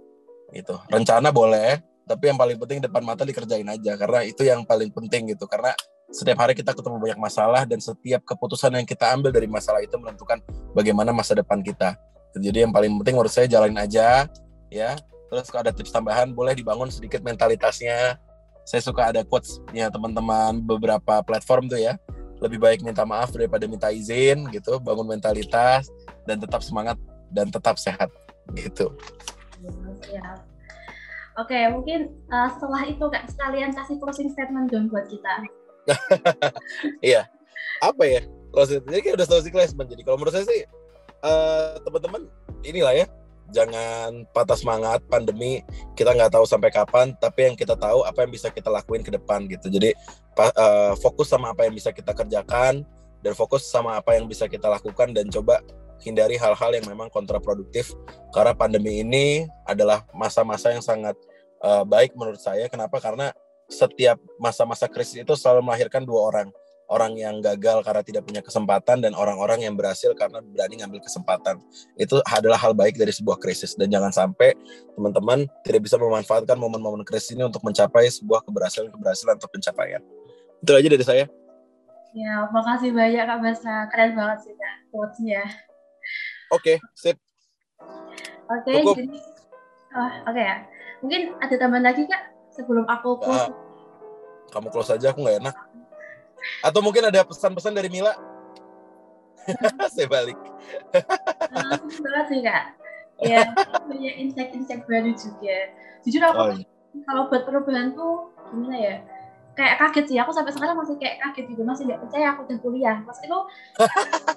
Gitu. 0.53 0.75
Rencana 0.89 1.33
boleh 1.33 1.81
tapi 2.05 2.29
yang 2.29 2.37
paling 2.37 2.57
penting 2.61 2.85
depan 2.85 3.01
mata 3.01 3.25
dikerjain 3.25 3.65
aja. 3.65 3.97
Karena 3.97 4.21
itu 4.21 4.45
yang 4.45 4.61
paling 4.61 4.93
penting 4.93 5.33
gitu. 5.33 5.49
Karena 5.49 5.73
setiap 6.13 6.45
hari 6.45 6.53
kita 6.53 6.77
ketemu 6.77 7.01
banyak 7.01 7.19
masalah 7.19 7.65
dan 7.65 7.81
setiap 7.81 8.21
keputusan 8.29 8.77
yang 8.77 8.85
kita 8.85 9.09
ambil 9.09 9.33
dari 9.33 9.49
masalah 9.49 9.81
itu 9.81 9.97
menentukan 9.97 10.37
bagaimana 10.77 11.09
masa 11.09 11.33
depan 11.33 11.65
kita. 11.65 11.97
Jadi 12.37 12.67
yang 12.67 12.73
paling 12.73 12.93
penting 13.01 13.17
menurut 13.17 13.33
saya 13.33 13.49
jalanin 13.49 13.81
aja 13.81 14.29
ya. 14.69 14.93
Terus 15.33 15.49
kalau 15.49 15.65
ada 15.65 15.73
tips 15.73 15.89
tambahan 15.89 16.29
boleh 16.29 16.53
dibangun 16.53 16.93
sedikit 16.93 17.25
mentalitasnya 17.25 18.21
saya 18.65 18.81
suka 18.81 19.13
ada 19.13 19.21
quotes 19.21 19.61
ya 19.71 19.93
teman-teman 19.93 20.57
beberapa 20.65 21.21
platform 21.21 21.69
tuh 21.69 21.77
ya. 21.77 21.95
Lebih 22.41 22.59
baik 22.59 22.79
minta 22.83 23.07
maaf 23.07 23.31
daripada 23.31 23.63
minta 23.69 23.93
izin 23.93 24.49
gitu 24.51 24.81
bangun 24.81 25.07
mentalitas 25.07 25.87
dan 26.27 26.41
tetap 26.41 26.59
semangat 26.65 26.99
dan 27.31 27.47
tetap 27.53 27.79
sehat 27.79 28.11
gitu. 28.57 28.91
Ya. 30.11 30.37
oke 31.35 31.57
mungkin 31.73 32.13
uh, 32.29 32.47
setelah 32.53 32.85
itu 32.85 33.01
kak 33.09 33.27
sekalian 33.27 33.71
kasih 33.73 33.97
closing 33.97 34.29
statement 34.33 34.67
dong 34.73 34.91
buat 34.91 35.07
kita. 35.07 35.45
Iya. 37.05 37.29
Apa 37.79 38.03
ya 38.03 38.21
closing? 38.51 38.81
Jadi 38.83 38.99
kayak 39.05 39.15
udah 39.21 39.27
closing 39.29 39.53
statement. 39.53 39.89
Jadi 39.93 40.01
kalau 40.03 40.17
menurut 40.19 40.33
saya 40.35 40.45
sih 40.49 40.65
uh, 41.23 41.77
teman-teman 41.85 42.27
inilah 42.65 42.93
ya 42.93 43.05
jangan 43.53 44.25
patah 44.33 44.57
semangat 44.57 45.05
pandemi 45.05 45.61
kita 45.93 46.13
nggak 46.13 46.33
tahu 46.33 46.45
sampai 46.49 46.73
kapan 46.73 47.13
tapi 47.21 47.49
yang 47.51 47.55
kita 47.57 47.77
tahu 47.77 48.01
apa 48.01 48.25
yang 48.25 48.31
bisa 48.33 48.49
kita 48.49 48.69
lakuin 48.73 49.05
ke 49.05 49.13
depan 49.13 49.45
gitu. 49.45 49.69
Jadi 49.69 49.93
uh, 50.37 50.93
fokus 50.97 51.29
sama 51.29 51.53
apa 51.53 51.65
yang 51.69 51.73
bisa 51.77 51.93
kita 51.93 52.11
kerjakan 52.13 52.85
dan 53.21 53.33
fokus 53.33 53.65
sama 53.65 53.97
apa 53.97 54.17
yang 54.17 54.25
bisa 54.29 54.45
kita 54.45 54.69
lakukan 54.69 55.13
dan 55.13 55.29
coba 55.29 55.61
hindari 56.03 56.35
hal-hal 56.35 56.71
yang 56.75 56.85
memang 56.85 57.07
kontraproduktif 57.09 57.95
karena 58.35 58.53
pandemi 58.53 59.01
ini 59.01 59.47
adalah 59.65 60.03
masa-masa 60.11 60.69
yang 60.75 60.83
sangat 60.83 61.15
uh, 61.63 61.81
baik 61.87 62.13
menurut 62.13 62.41
saya. 62.41 62.67
Kenapa? 62.67 62.99
Karena 62.99 63.31
setiap 63.65 64.21
masa-masa 64.37 64.85
krisis 64.85 65.25
itu 65.25 65.33
selalu 65.33 65.65
melahirkan 65.65 66.05
dua 66.05 66.29
orang 66.29 66.47
orang 66.89 67.17
yang 67.17 67.41
gagal 67.41 67.81
karena 67.81 68.01
tidak 68.05 68.23
punya 68.25 68.41
kesempatan 68.45 69.01
dan 69.01 69.17
orang-orang 69.17 69.65
yang 69.65 69.73
berhasil 69.73 70.13
karena 70.13 70.41
berani 70.41 70.81
ngambil 70.81 71.01
kesempatan. 71.01 71.57
Itu 71.97 72.21
adalah 72.29 72.61
hal 72.61 72.77
baik 72.77 72.97
dari 72.97 73.09
sebuah 73.09 73.41
krisis 73.41 73.73
dan 73.73 73.89
jangan 73.89 74.13
sampai 74.13 74.53
teman-teman 74.93 75.49
tidak 75.65 75.85
bisa 75.85 75.97
memanfaatkan 75.97 76.57
momen-momen 76.57 77.01
krisis 77.01 77.33
ini 77.33 77.45
untuk 77.45 77.65
mencapai 77.65 78.09
sebuah 78.09 78.45
keberhasilan-keberhasilan 78.45 79.35
atau 79.41 79.49
pencapaian. 79.49 80.01
Itu 80.61 80.71
aja 80.77 80.87
dari 80.89 81.05
saya. 81.05 81.25
Ya, 82.15 82.47
makasih 82.47 82.95
banyak 82.95 83.27
Kak 83.27 83.39
Basa. 83.43 83.75
Keren 83.91 84.15
banget 84.15 84.37
sih 84.47 84.53
Kak 84.55 84.75
quotes-nya. 84.93 85.43
Oke, 86.53 86.77
okay, 86.77 86.87
sip. 86.95 87.17
Oke, 88.45 88.71
okay, 88.71 88.77
jadi 88.85 89.17
oh, 89.97 90.11
oke 90.29 90.31
okay 90.31 90.43
ya. 90.45 90.57
Mungkin 91.03 91.21
ada 91.41 91.55
tambahan 91.57 91.83
lagi 91.83 92.07
Kak 92.07 92.23
sebelum 92.55 92.85
aku 92.87 93.19
close. 93.19 93.51
Nah, 93.51 93.65
kamu 94.53 94.67
close 94.71 94.95
aja 94.95 95.11
aku 95.11 95.25
nggak 95.25 95.43
enak. 95.43 95.55
Atau 96.61 96.79
mungkin 96.81 97.05
ada 97.07 97.21
pesan-pesan 97.25 97.73
dari 97.73 97.89
Mila? 97.89 98.13
Saya 99.95 100.07
balik. 100.09 100.37
Nah, 101.53 101.77
banget 101.79 102.25
sih 102.29 102.39
kak. 102.41 102.63
Ya, 103.23 103.47
punya 103.87 104.11
insight-insight 104.19 104.83
baru 104.89 105.15
juga. 105.15 105.57
Jujur 106.03 106.21
aku 106.27 106.39
oh, 106.41 106.49
iya. 106.51 106.67
kalau 107.07 107.31
buat 107.31 107.47
perubahan 107.47 107.95
tuh 107.95 108.33
gimana 108.51 108.75
ya? 108.75 108.95
Kayak 109.55 109.79
kaget 109.79 110.05
sih. 110.11 110.17
Aku 110.19 110.35
sampai 110.35 110.51
sekarang 110.51 110.75
masih 110.75 110.99
kayak 110.99 111.23
kaget 111.23 111.55
gitu. 111.55 111.63
Masih 111.63 111.87
nggak 111.87 112.03
percaya 112.03 112.35
aku 112.35 112.43
udah 112.43 112.57
kuliah. 112.59 112.97
Pas 113.07 113.17
itu 113.23 113.39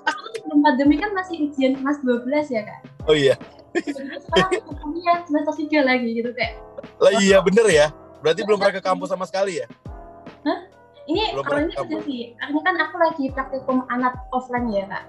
aku 0.07 0.19
tuh 0.23 0.33
sebelum 0.39 0.61
pandemi 0.63 0.95
kan 0.95 1.11
masih 1.11 1.51
ujian 1.51 1.75
kelas 1.75 1.99
12 2.07 2.55
ya 2.55 2.63
kak. 2.63 2.81
Oh 3.11 3.17
iya. 3.19 3.35
sekarang 3.75 4.63
aku 4.63 4.73
kuliah 4.79 5.27
semester 5.27 5.55
3 5.59 5.83
lagi 5.83 6.09
gitu 6.15 6.31
kayak. 6.31 6.55
Lah 7.03 7.13
iya 7.19 7.43
bener 7.43 7.67
ya. 7.67 7.91
Berarti 8.23 8.41
belum 8.47 8.59
pernah 8.63 8.75
ke 8.79 8.83
kampus 8.83 9.11
sama 9.11 9.27
sekali 9.27 9.59
ya? 9.59 9.67
Hah? 10.47 10.78
Ini 11.09 11.33
kalau 11.41 11.65
ini 11.65 11.73
sih, 12.05 12.21
ini 12.37 12.61
kan 12.61 12.77
aku 12.77 13.01
lagi 13.01 13.25
praktikum 13.33 13.89
anak 13.89 14.29
offline 14.29 14.69
ya 14.69 14.85
kak. 14.85 15.05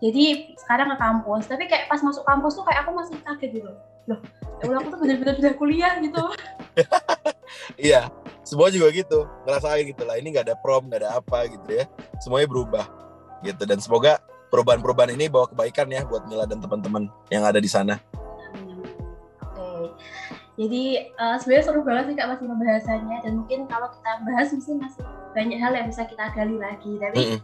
Jadi 0.00 0.56
sekarang 0.56 0.92
ke 0.92 0.96
kampus, 0.96 1.44
tapi 1.48 1.68
kayak 1.68 1.92
pas 1.92 2.00
masuk 2.00 2.24
kampus 2.24 2.56
tuh 2.56 2.64
kayak 2.64 2.84
aku 2.84 2.96
masih 2.96 3.16
kaget 3.20 3.60
gitu. 3.60 3.70
Loh, 4.08 4.20
ya 4.64 4.76
aku 4.80 4.88
tuh 4.92 4.98
bener-bener 5.02 5.36
udah 5.36 5.54
kuliah 5.60 5.92
gitu. 6.00 6.22
iya, 7.88 8.08
semua 8.44 8.72
juga 8.72 8.88
gitu, 8.92 9.28
ngerasain 9.44 9.84
gitu 9.88 10.02
lah. 10.08 10.16
Ini 10.16 10.28
nggak 10.36 10.46
ada 10.52 10.56
prom, 10.56 10.88
nggak 10.88 11.04
ada 11.04 11.10
apa 11.20 11.48
gitu 11.52 11.68
ya. 11.68 11.84
Semuanya 12.20 12.48
berubah 12.48 12.84
gitu 13.44 13.62
dan 13.68 13.76
semoga 13.76 14.16
perubahan-perubahan 14.48 15.12
ini 15.12 15.28
bawa 15.28 15.52
kebaikan 15.52 15.92
ya 15.92 16.04
buat 16.08 16.24
Mila 16.28 16.48
dan 16.48 16.64
teman-teman 16.64 17.12
yang 17.28 17.44
ada 17.44 17.60
di 17.60 17.68
sana. 17.68 18.00
Jadi 20.56 21.12
uh, 21.20 21.36
sebenarnya 21.36 21.64
seru 21.68 21.84
banget 21.84 22.04
sih 22.08 22.16
kak 22.16 22.28
masih 22.32 22.46
pembahasannya 22.48 23.16
dan 23.20 23.32
mungkin 23.36 23.60
kalau 23.68 23.88
kita 23.92 24.10
bahas 24.24 24.48
mesti 24.56 24.72
masih 24.80 25.04
banyak 25.36 25.58
hal 25.60 25.72
yang 25.76 25.86
bisa 25.92 26.02
kita 26.08 26.24
gali 26.32 26.56
lagi. 26.56 26.92
Tapi 26.96 27.20
mm 27.20 27.28
-hmm. 27.36 27.40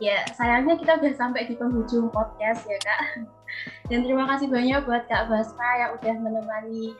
ya 0.00 0.18
sayangnya 0.32 0.74
kita 0.80 0.92
udah 0.96 1.12
sampai 1.16 1.44
di 1.44 1.54
penghujung 1.54 2.08
podcast 2.08 2.64
ya 2.64 2.80
kak. 2.80 3.00
Dan 3.92 4.02
terima 4.02 4.24
kasih 4.24 4.48
banyak 4.48 4.88
buat 4.88 5.04
kak 5.04 5.28
Basra 5.28 5.70
yang 5.78 5.90
udah 6.00 6.14
menemani 6.16 6.96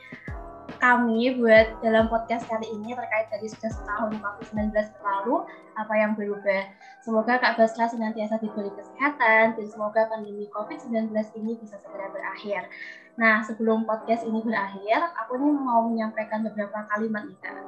kami 0.86 1.34
buat 1.42 1.82
dalam 1.82 2.06
podcast 2.06 2.46
kali 2.46 2.70
ini 2.70 2.94
terkait 2.94 3.26
dari 3.26 3.50
sudah 3.50 3.74
setahun 3.74 4.22
COVID-19 4.22 4.70
berlalu, 4.70 5.42
apa 5.74 5.94
yang 5.98 6.14
berubah. 6.14 6.62
Semoga 7.02 7.42
Kak 7.42 7.58
Basra 7.58 7.90
senantiasa 7.90 8.38
diberi 8.38 8.70
kesehatan 8.70 9.58
dan 9.58 9.66
semoga 9.66 10.06
pandemi 10.06 10.46
COVID-19 10.54 11.10
ini 11.42 11.58
bisa 11.58 11.82
segera 11.82 12.06
berakhir. 12.14 12.70
Nah, 13.18 13.42
sebelum 13.42 13.82
podcast 13.82 14.22
ini 14.30 14.38
berakhir, 14.46 15.10
aku 15.26 15.34
nih 15.42 15.58
mau 15.58 15.90
menyampaikan 15.90 16.46
beberapa 16.46 16.86
kalimat 16.94 17.26
nih 17.26 17.38
Kak. 17.42 17.58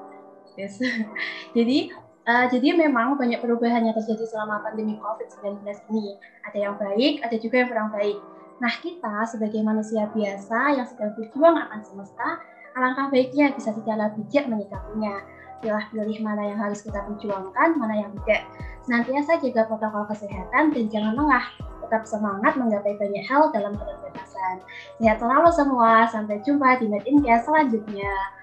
Yes. 0.55 0.79
jadi 1.59 1.91
uh, 2.23 2.47
jadi 2.55 2.79
memang 2.79 3.19
banyak 3.19 3.43
perubahan 3.43 3.83
yang 3.83 3.99
terjadi 3.99 4.31
selama 4.31 4.63
pandemi 4.63 4.95
COVID-19 4.95 5.67
ini. 5.91 6.15
Ada 6.47 6.71
yang 6.71 6.79
baik, 6.79 7.27
ada 7.27 7.35
juga 7.35 7.67
yang 7.67 7.69
kurang 7.75 7.91
baik. 7.91 8.23
Nah, 8.63 8.75
kita 8.79 9.27
sebagai 9.27 9.59
manusia 9.67 10.07
biasa 10.15 10.79
yang 10.79 10.87
sedang 10.87 11.15
berjuang 11.19 11.55
akan 11.67 11.83
semesta, 11.83 12.43
alangkah 12.79 13.11
baiknya 13.11 13.51
bisa 13.53 13.75
secara 13.75 14.15
bijak 14.15 14.47
menyikapinya. 14.47 15.27
Pilih-pilih 15.59 16.23
mana 16.23 16.55
yang 16.55 16.59
harus 16.63 16.87
kita 16.87 17.03
perjuangkan, 17.03 17.75
mana 17.75 18.07
yang 18.07 18.15
tidak. 18.23 18.47
Senantiasa 18.87 19.43
jaga 19.43 19.67
protokol 19.67 20.07
kesehatan 20.07 20.71
dan 20.71 20.85
jangan 20.87 21.19
lengah 21.19 21.45
tetap 21.83 22.07
semangat 22.07 22.55
menggapai 22.55 22.95
banyak 22.95 23.27
hal 23.27 23.51
dalam 23.51 23.75
keterbatasan. 23.75 24.63
Sehat 25.03 25.19
selalu 25.19 25.51
semua, 25.51 26.07
sampai 26.07 26.39
jumpa 26.47 26.79
di 26.79 26.87
Made 26.87 27.09
in 27.11 27.19
selanjutnya. 27.25 28.38